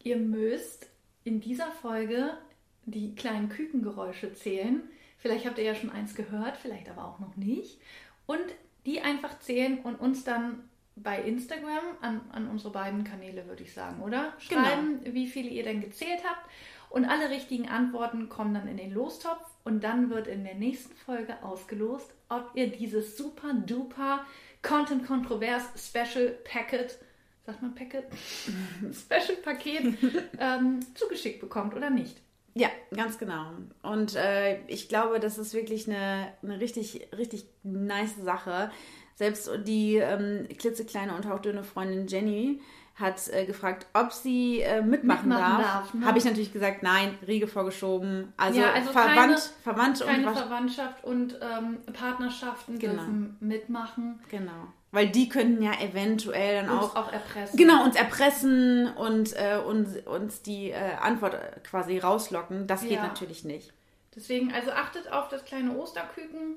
[0.02, 0.88] Ihr müsst
[1.24, 2.36] in dieser Folge
[2.84, 4.82] die kleinen Kükengeräusche zählen.
[5.18, 7.78] Vielleicht habt ihr ja schon eins gehört, vielleicht aber auch noch nicht.
[8.26, 8.44] Und
[8.86, 13.72] die einfach zählen und uns dann bei Instagram an, an unsere beiden Kanäle, würde ich
[13.72, 14.34] sagen, oder?
[14.48, 14.62] Genau.
[14.62, 16.48] Schreiben, wie viele ihr denn gezählt habt.
[16.90, 19.44] Und alle richtigen Antworten kommen dann in den Lostopf.
[19.64, 24.24] Und dann wird in der nächsten Folge ausgelost, ob ihr dieses super duper
[24.62, 26.98] Content Kontrovers Special Packet,
[27.46, 28.04] sagt man Packet?
[28.92, 29.96] Special Paket
[30.38, 32.20] ähm, zugeschickt bekommt oder nicht.
[32.54, 33.52] Ja, ganz genau.
[33.82, 38.72] Und äh, ich glaube, das ist wirklich eine, eine richtig, richtig nice Sache.
[39.20, 42.62] Selbst die ähm, klitzekleine und auch dünne Freundin Jenny
[42.94, 45.62] hat äh, gefragt, ob sie äh, mitmachen, Mitmachen darf.
[45.82, 46.06] darf, ne?
[46.06, 48.32] Habe ich natürlich gesagt, nein, Riege vorgeschoben.
[48.38, 52.94] Also, Ja, also Verwandt, keine- Verwandte und Keine Verwandtschaft und ähm, Partnerschaften Genau.
[52.94, 54.20] dürfen mitmachen.
[54.30, 54.68] Genau.
[54.90, 57.58] Weil die könnten ja eventuell dann Uns auch, auch, erpressen.
[57.58, 62.66] genau uns erpressen und äh, uns, uns die äh, Antwort äh, quasi rauslocken.
[62.66, 63.02] Das geht Ja.
[63.06, 63.70] natürlich nicht.
[64.16, 66.56] Deswegen, also achtet auf das kleine Osterküken,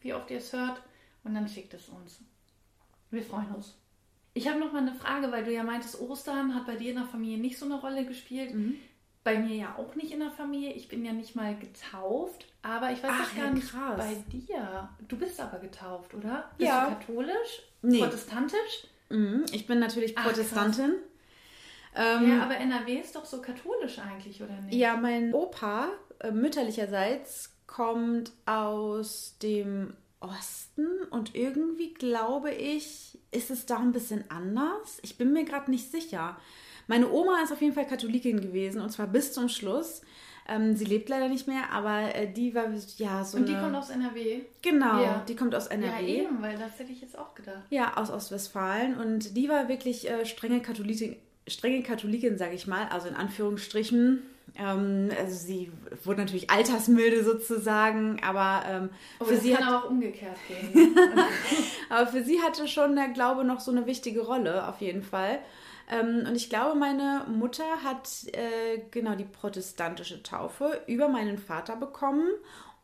[0.00, 0.80] wie oft ihr es hört,
[1.24, 2.20] und dann schickt es uns.
[3.10, 3.74] Wir freuen uns.
[4.34, 6.96] Ich habe noch mal eine Frage, weil du ja meintest, Ostern hat bei dir in
[6.96, 8.54] der Familie nicht so eine Rolle gespielt.
[8.54, 8.76] Mhm.
[9.24, 10.72] Bei mir ja auch nicht in der Familie.
[10.72, 13.96] Ich bin ja nicht mal getauft, aber ich weiß Ach, gar ja, nicht krass.
[13.98, 14.88] bei dir.
[15.06, 16.50] Du bist aber getauft, oder?
[16.56, 16.86] Bist Ja.
[16.88, 17.62] du katholisch?
[17.82, 17.98] Nee.
[18.00, 18.86] Protestantisch?
[19.10, 19.44] Mhm.
[19.52, 20.94] Ich bin natürlich Ach, Protestantin.
[21.94, 24.74] Ähm, Ja, aber NRW ist doch so katholisch eigentlich, oder nicht?
[24.74, 33.66] Ja, mein Opa äh, mütterlicherseits kommt aus dem Osten und irgendwie glaube ich, ist es
[33.66, 34.98] da ein bisschen anders.
[35.02, 36.36] Ich bin mir gerade nicht sicher.
[36.86, 40.02] Meine Oma ist auf jeden Fall Katholikin gewesen und zwar bis zum Schluss.
[40.48, 42.64] Ähm, sie lebt leider nicht mehr, aber äh, die war
[42.96, 43.62] ja so Und die eine...
[43.62, 44.40] kommt aus NRW?
[44.60, 45.24] genau, Ja.
[45.28, 46.22] die kommt aus Ja, NRW.
[46.22, 47.62] eben, weil das hätte ich jetzt auch gedacht.
[47.70, 48.96] Ja, aus Ostwestfalen.
[48.96, 51.14] Und die war wirklich äh, strenge Katholikin,
[51.46, 54.22] strenge Katholikin, sage ich mal, also in Anführungsstrichen.
[54.56, 55.72] Ähm, also sie
[56.04, 60.96] wurde natürlich altersmilde sozusagen, aber ähm, Oh, für sie kann hat, auch umgekehrt gehen.
[61.88, 65.38] aber für sie hatte schon der Glaube noch so eine wichtige Rolle, auf jeden Fall.
[65.90, 71.76] Ähm, und ich glaube, meine Mutter hat äh, genau die protestantische Taufe über meinen Vater
[71.76, 72.28] bekommen.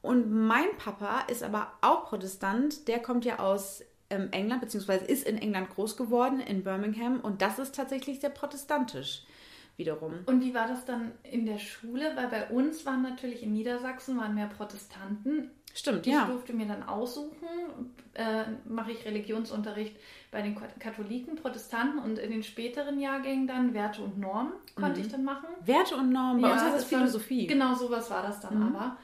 [0.01, 2.89] Und mein Papa ist aber auch Protestant.
[2.89, 7.21] Der kommt ja aus ähm, England, beziehungsweise ist in England groß geworden, in Birmingham.
[7.21, 9.23] Und das ist tatsächlich sehr protestantisch
[9.79, 10.13] wiederum.
[10.27, 12.13] Und wie war das dann in der Schule?
[12.17, 15.51] Weil bei uns waren natürlich in Niedersachsen waren mehr Protestanten.
[15.75, 16.25] Stimmt, Ich ja.
[16.27, 17.47] durfte mir dann aussuchen,
[18.15, 19.97] äh, mache ich Religionsunterricht
[20.33, 25.09] bei den Katholiken, Protestanten und in den späteren Jahrgängen dann Werte und Normen konnte ich
[25.09, 25.47] dann machen.
[25.65, 26.43] Werte und Normen.
[26.43, 27.47] Bei uns heißt das Philosophie.
[27.47, 28.97] Genau, sowas war das dann aber.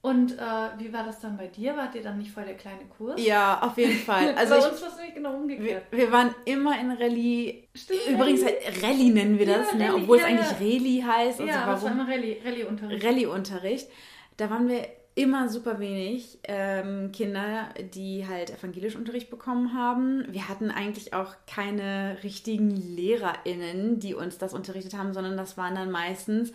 [0.00, 0.42] Und äh,
[0.78, 1.76] wie war das dann bei dir?
[1.76, 3.20] Wart ihr dann nicht voll der kleine Kurs?
[3.20, 4.32] Ja, auf jeden Fall.
[4.36, 5.82] Also bei ich, uns war es nämlich genau wir, umgekehrt.
[5.90, 7.64] wir waren immer in Rallye.
[7.74, 8.82] Stimmt, Übrigens, Rallye.
[8.86, 9.88] Rallye nennen wir Ja, das, ne?
[9.88, 10.56] Rallye, obwohl ja, es eigentlich ja.
[10.58, 11.40] Reli heißt.
[11.40, 11.92] Ja, das war warum?
[12.00, 13.04] immer Rallye- Rallye-Unterricht.
[13.04, 13.88] Rallye-Unterricht.
[14.36, 20.24] Da waren wir immer super wenig ähm, Kinder, die halt Evangelischunterricht bekommen haben.
[20.32, 25.74] Wir hatten eigentlich auch keine richtigen LehrerInnen, die uns das unterrichtet haben, sondern das waren
[25.74, 26.52] dann meistens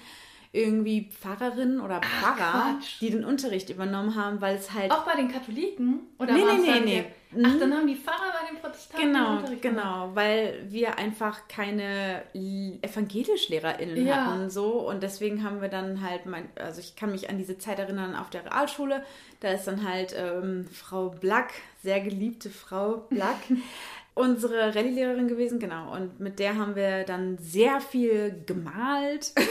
[0.56, 3.02] irgendwie Pfarrerinnen oder Pfarrer, Quatsch.
[3.02, 6.02] die den Unterricht übernommen haben, weil es halt Auch bei den Katholiken?
[6.20, 7.06] Oder Nee, nee, nee, nee.
[7.44, 12.22] Ach, dann haben die Pfarrer bei den Protestanten Genau, Unterricht genau, weil wir einfach keine
[12.34, 14.26] EvangelischlehrerInnen Ja.
[14.28, 17.58] hatten so und deswegen haben wir dann halt, mein, also ich kann mich an diese
[17.58, 19.04] Zeit erinnern auf der Realschule,
[19.40, 23.38] da ist dann halt ähm, Frau Black, sehr geliebte Frau Black,
[24.16, 29.32] unsere Rallye-Lehrerin gewesen, genau, und mit der haben wir dann sehr viel gemalt.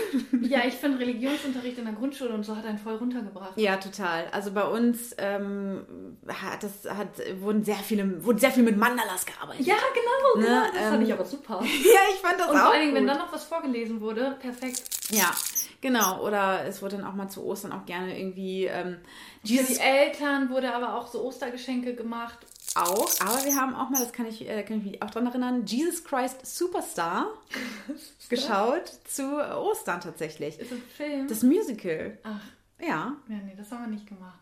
[0.42, 3.56] Ja, ich finde Religionsunterricht in der Grundschule und so hat einen voll runtergebracht.
[3.56, 4.26] Ja, total.
[4.32, 5.86] Also bei uns ähm,
[6.28, 7.08] hat das hat
[7.40, 9.64] wurden sehr viele wurden sehr viel mit Mandalas gearbeitet.
[9.64, 10.66] Ja, genau, Ne, genau.
[10.74, 11.60] Das fand ähm, ich aber super.
[11.62, 14.36] Ja, ich fand das Und auch vor allen Dingen, wenn dann noch was vorgelesen wurde,
[14.40, 14.82] perfekt.
[15.10, 15.30] Ja,
[15.80, 16.22] genau.
[16.26, 18.98] Oder es wurde dann auch mal zu Ostern auch gerne irgendwie ähm,
[19.44, 22.38] Für die Eltern wurde aber auch so Ostergeschenke gemacht.
[22.76, 23.08] Auch.
[23.20, 25.64] Aber wir haben auch mal, das kann ich, äh, kann ich mich auch dran erinnern,
[25.66, 27.26] Jesus Christ Superstar
[28.28, 29.24] geschaut zu
[29.56, 30.58] Ostern tatsächlich.
[30.58, 31.28] Ist ein Film.
[31.28, 32.18] Das Musical.
[32.22, 32.40] Ach,
[32.80, 33.16] Ja.
[33.28, 34.38] ja, nee, das haben wir nicht gemacht.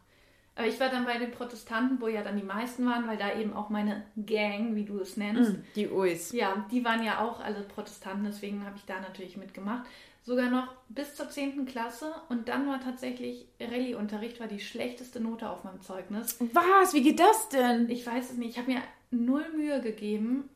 [0.57, 3.33] Aber ich war dann bei den Protestanten, wo ja dann die meisten waren, weil da
[3.35, 6.33] eben auch meine Gang, wie du es nennst, Die Uis.
[6.33, 9.87] Ja, die waren ja auch alle Protestanten, deswegen habe ich da natürlich mitgemacht.
[10.23, 11.65] Sogar noch bis zur 10.
[11.67, 16.37] Klasse und dann war tatsächlich Rallye-Unterricht, war die schlechteste Note auf meinem Zeugnis.
[16.53, 16.93] Was?
[16.93, 17.89] Wie geht das denn?
[17.89, 20.49] Ich weiß es nicht, ich habe mir null Mühe gegeben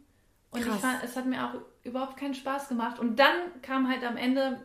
[0.51, 2.99] und ich fand, es hat mir auch überhaupt keinen Spaß gemacht.
[2.99, 4.61] Und dann kam halt am Ende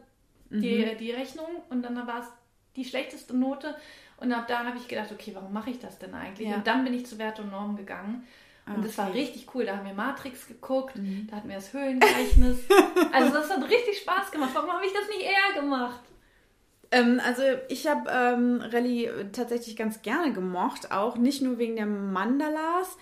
[0.50, 0.98] die, Mhm.
[0.98, 2.28] die Rechnung und dann war es
[2.76, 3.76] die schlechteste Note.
[4.18, 6.50] Und ab da habe ich gedacht, okay, warum mache ich das denn eigentlich?
[6.50, 6.58] Ja.
[6.58, 8.24] Und dann bin ich zu Wert und Norm gegangen.
[8.76, 9.18] Und das war Okay.
[9.20, 9.26] Mhm.
[9.26, 9.66] richtig cool.
[9.66, 10.94] Da haben wir Matrix geguckt,
[11.30, 12.58] da hatten wir das Höhlengleichnis.
[13.12, 14.52] also das hat richtig Spaß gemacht.
[14.54, 16.00] Warum habe ich das nicht eher gemacht?
[16.92, 21.86] Ähm, also ich habe ähm, Rallye tatsächlich ganz gerne gemocht, auch nicht nur wegen der
[21.86, 22.98] Mandalas,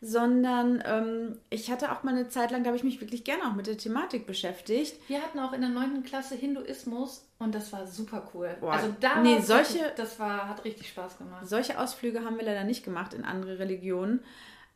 [0.00, 3.44] sondern ähm, ich hatte auch mal eine Zeit lang, da habe ich mich wirklich gerne
[3.48, 4.94] auch mit der Thematik beschäftigt.
[5.08, 6.02] Wir hatten auch in der 9.
[6.02, 8.56] Klasse Hinduismus und das war super cool.
[8.60, 11.46] Boah, also da nee, solche- richtig, das war, hat richtig Spaß gemacht.
[11.48, 14.20] Solche Ausflüge haben wir leider nicht gemacht in andere Religionen.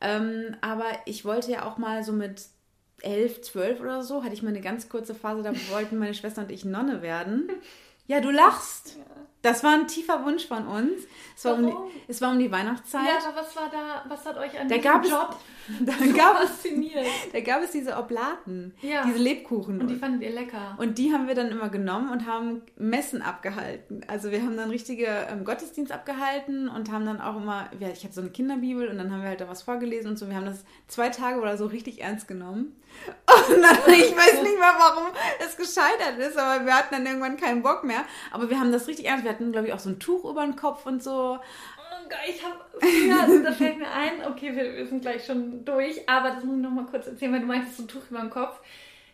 [0.01, 2.43] Ähm, aber ich wollte ja auch mal so mit
[3.03, 6.43] elf, zwölf oder so, hatte ich mal eine ganz kurze Phase, da wollten meine Schwester
[6.43, 7.51] und ich Nonne werden.
[8.07, 8.97] Ja, du lachst.
[9.43, 11.03] Das war ein tiefer Wunsch von uns.
[11.37, 11.73] Es war, um die,
[12.09, 13.03] es war um die Weihnachtszeit.
[13.07, 15.37] Ja, aber was war da, was hat euch an Da diesem gab es- Job
[15.81, 17.07] da, so gab es, fasziniert?
[17.33, 19.05] da gab es diese Oblaten, Ja.
[19.05, 19.81] diese Lebkuchen.
[19.81, 20.75] Und die fandet ihr lecker.
[20.79, 24.01] Und die haben wir dann immer genommen und haben Messen abgehalten.
[24.09, 28.03] Also wir haben dann richtige ähm, Gottesdienst abgehalten und haben dann auch immer, ja, ich
[28.03, 30.29] hatte so eine Kinderbibel und dann haben wir halt da was vorgelesen und so.
[30.29, 32.75] Wir haben das zwei Tage oder so richtig ernst genommen.
[33.49, 37.37] Und dann, ich weiß nicht mehr, warum es gescheitert ist, aber wir hatten dann irgendwann
[37.37, 38.05] keinen Bock mehr.
[38.31, 39.25] Aber wir haben das richtig ernst.
[39.25, 41.39] Wir hatten, glaube ich, auch so ein Tuch über den Kopf und so.
[41.97, 45.65] Oh Gott, ich habe früher, da fällt mir ein, okay, wir, wir sind gleich schon
[45.65, 48.03] durch, aber das muss ich noch mal kurz erzählen, weil du meintest so ein Tuch
[48.11, 48.61] über den Kopf.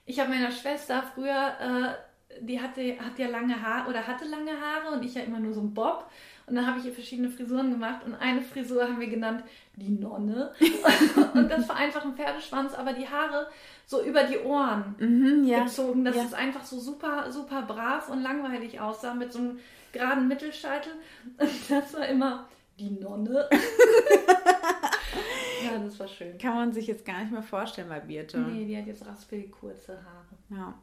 [0.04, 4.52] Ich habe meiner Schwester früher, äh, die hatte, hat ja lange Haare oder hatte lange
[4.52, 6.06] Haare und ich ja immer nur so einen Bob.
[6.46, 9.44] Und dann habe ich ihr verschiedene Frisuren gemacht und eine Frisur haben wir genannt
[9.76, 10.52] die Nonne.
[11.34, 13.46] und das war einfach ein Pferdeschwanz, aber die Haare
[13.86, 15.64] so über die Ohren Mhm, ja.
[15.64, 16.24] gezogen, dass Ja.
[16.24, 19.60] es einfach so super, super brav und langweilig aussah mit so einem
[19.92, 20.92] geraden Mittelscheitel.
[21.38, 22.46] Und das war immer
[22.78, 23.48] die Nonne.
[25.72, 26.38] ja, das war schön.
[26.38, 28.38] Kann man sich jetzt gar nicht mehr vorstellen bei Birte.
[28.38, 30.36] Nee, die hat jetzt raspelig kurze Haare.
[30.50, 30.74] Ja.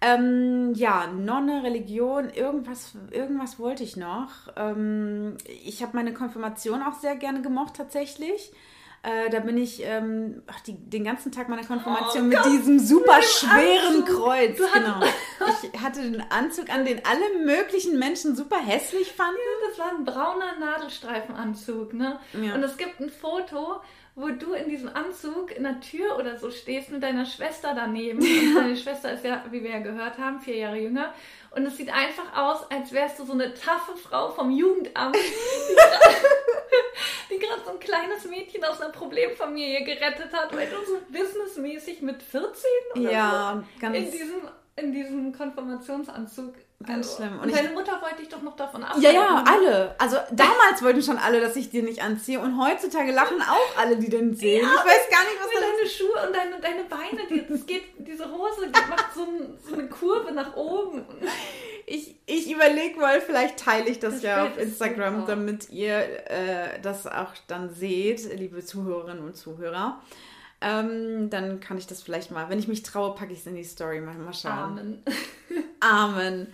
[0.00, 4.30] Ähm, ja, Nonne, Religion, irgendwas, irgendwas wollte ich noch.
[4.56, 8.52] Ähm, ich habe meine Konfirmation auch sehr gerne gemocht, tatsächlich.
[9.04, 12.46] Äh, da bin ich ähm, ach, die, den ganzen Tag meiner Konfirmation Oh mit Gott,
[12.46, 14.16] diesem super schweren Anzug.
[14.16, 14.58] Kreuz.
[14.72, 15.00] Genau.
[15.62, 19.38] Ich hatte den Anzug an, den alle möglichen Menschen super hässlich fanden.
[19.68, 22.18] Das war ein brauner Nadelstreifenanzug, ne?
[22.42, 22.54] Ja.
[22.54, 23.80] Und es gibt ein Foto,
[24.20, 28.18] wo du in diesem Anzug in der Tür oder so stehst mit deiner Schwester daneben.
[28.22, 31.14] Und deine Schwester ist ja, wie wir ja gehört haben, vier Jahre jünger.
[31.52, 35.16] Und es sieht einfach aus, als wärst du so eine taffe Frau vom Jugendamt,
[37.30, 42.02] die gerade so ein kleines Mädchen aus einer Problemfamilie gerettet hat, weil du so businessmäßig
[42.02, 42.64] mit 14
[42.96, 44.40] oder Ja, so ganz- in diesem,
[44.76, 46.54] in diesem Konfirmationsanzug.
[46.86, 47.40] Ganz schlimm.
[47.40, 49.02] Und, ich- deine Mutter wollte dich doch noch davon abhalten.
[49.02, 49.96] Ja, ja, alle.
[49.98, 52.38] Also damals wollten schon alle, dass ich die nicht anziehe.
[52.38, 54.60] Und heutzutage lachen auch alle, die den sehen.
[54.64, 57.82] ich weiß gar nicht, was da deine Schuhe und deine, deine Beine, die, das geht,
[57.98, 61.04] diese Hose die macht so, ein, so eine Kurve nach oben.
[61.84, 65.98] Ich, ich überlege mal, vielleicht teile ich das, Das ja auf ist Instagram, damit ihr
[66.30, 70.00] äh, das auch dann seht, liebe Zuhörerinnen und Zuhörer.
[70.60, 73.56] Ähm, dann kann ich das vielleicht mal, wenn ich mich traue, packe ich es in
[73.56, 74.00] die Story.
[74.00, 74.52] Mal, mal schauen.
[74.52, 75.02] Amen.
[75.80, 76.48] Amen.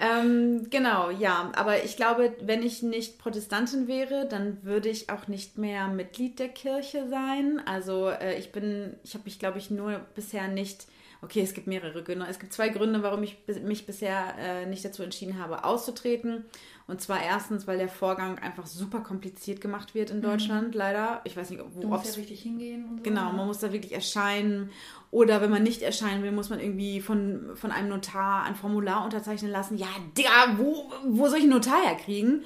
[0.00, 1.50] Ähm, genau, ja.
[1.56, 6.38] Aber ich glaube, wenn ich nicht Protestantin wäre, dann würde ich auch nicht mehr Mitglied
[6.38, 7.60] der Kirche sein.
[7.66, 10.86] Also äh, ich bin, ich habe mich, glaube ich, nur bisher nicht.
[11.20, 12.26] Okay, es gibt mehrere Gründe.
[12.30, 16.44] Es gibt zwei Gründe, warum ich mich bisher äh, nicht dazu entschieden habe, auszutreten.
[16.88, 21.20] Und zwar erstens, weil der Vorgang einfach super kompliziert gemacht wird in Deutschland, leider.
[21.24, 23.02] Ich weiß nicht, Du wo musst ob's- ja richtig hingehen und so.
[23.02, 24.70] Genau, man muss da wirklich erscheinen.
[25.10, 29.04] Oder wenn man nicht erscheinen will, muss man irgendwie von, von einem Notar ein Formular
[29.04, 29.76] unterzeichnen lassen.
[29.76, 32.42] Ja, Digga, wo, wo soll ich einen Notar herkriegen?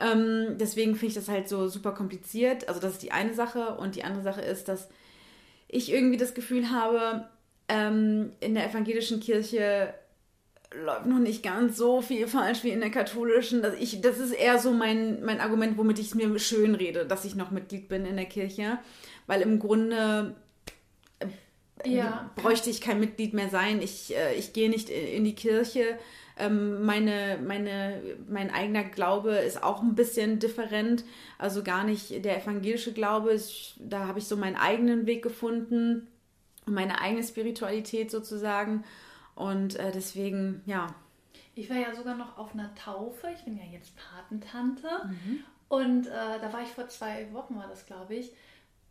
[0.00, 2.66] Ähm, deswegen finde ich das halt so super kompliziert.
[2.68, 3.74] Also das ist die eine Sache.
[3.76, 4.88] Und die andere Sache ist, dass
[5.68, 7.28] ich irgendwie das Gefühl habe,
[7.68, 9.92] ähm, in der evangelischen Kirche
[10.82, 13.62] läuft noch nicht ganz so viel falsch wie in der katholischen.
[13.62, 17.06] Das, ich, das ist eher so mein, mein Argument, womit ich es mir schön rede,
[17.06, 18.78] dass ich noch Mitglied bin in der Kirche.
[19.26, 20.34] Weil im Grunde
[21.84, 22.30] Ja.
[22.36, 23.82] bräuchte ich kein Mitglied mehr sein.
[23.82, 25.98] Ich, äh, ich gehe nicht in die Kirche.
[26.36, 31.04] Ähm, meine, meine, mein eigener Glaube ist auch ein bisschen different.
[31.38, 33.40] Also gar nicht der evangelische Glaube.
[33.78, 36.08] Da habe ich so meinen eigenen Weg gefunden.
[36.66, 38.84] Meine eigene Spiritualität sozusagen.
[39.34, 40.94] Und äh, deswegen, ja.
[41.54, 43.28] Ich war ja sogar noch auf einer Taufe.
[43.34, 44.88] Ich bin ja jetzt Patentante.
[45.04, 45.40] Mhm.
[45.68, 48.32] Und äh, da war ich vor zwei Wochen, war das, glaube ich.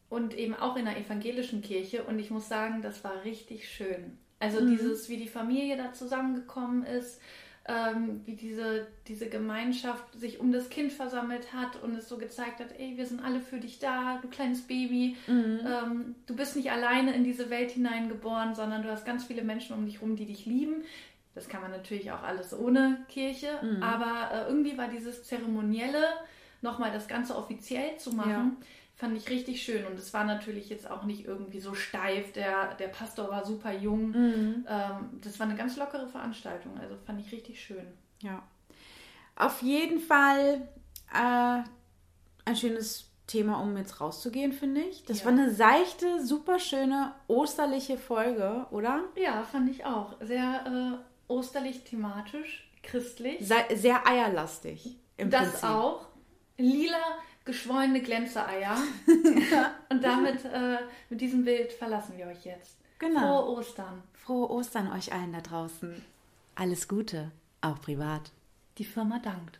[0.10, 2.04] Und eben auch in einer evangelischen Kirche.
[2.04, 4.18] Und ich muss sagen, das war richtig schön.
[4.40, 4.72] Also Mhm.
[4.72, 7.22] dieses, wie die Familie da zusammengekommen ist,
[7.66, 12.60] ähm, wie diese, diese Gemeinschaft sich um das Kind versammelt hat und es so gezeigt
[12.60, 15.16] hat, ey, wir sind alle für dich da, du kleines Baby.
[15.28, 15.60] Mhm.
[15.66, 19.76] Ähm, du bist nicht alleine in diese Welt hineingeboren, sondern du hast ganz viele Menschen
[19.78, 20.84] um dich rum, die dich lieben.
[21.36, 23.82] Das kann man natürlich auch alles ohne Kirche, Mhm.
[23.82, 26.04] aber äh, irgendwie war dieses Zeremonielle,
[26.62, 28.52] nochmal das Ganze offiziell zu machen, Ja.
[29.04, 29.86] Fand ich richtig schön.
[29.86, 32.32] Und es war natürlich jetzt auch nicht irgendwie so steif.
[32.32, 34.12] Der, der Pastor war super jung.
[34.12, 34.66] Mhm.
[34.66, 36.78] Ähm, das war eine ganz lockere Veranstaltung.
[36.80, 37.86] Also fand ich richtig schön.
[38.22, 38.42] Ja.
[39.36, 40.70] Auf jeden Fall
[41.14, 41.64] äh,
[42.46, 45.04] ein schönes Thema, um jetzt rauszugehen, finde ich.
[45.04, 45.26] Das Ja.
[45.26, 49.04] war eine seichte, super schöne, osterliche Folge, oder?
[49.18, 50.14] Ja, fand ich auch.
[50.22, 50.64] Sehr
[50.98, 53.46] äh, osterlich thematisch, christlich.
[53.46, 54.96] Sei, sehr eierlastig.
[55.18, 55.70] Im das Prinzip.
[55.70, 56.08] auch.
[56.58, 58.78] Lila geschwollene Glänzereier.
[59.90, 60.78] Und damit, äh,
[61.10, 62.78] mit diesem Bild verlassen wir euch jetzt.
[63.00, 63.20] Genau.
[63.20, 64.04] Frohe Ostern.
[64.14, 66.04] Frohe Ostern euch allen da draußen.
[66.56, 67.32] Alles Gute,
[67.62, 68.32] auch privat.
[68.78, 69.60] die Firma dankt.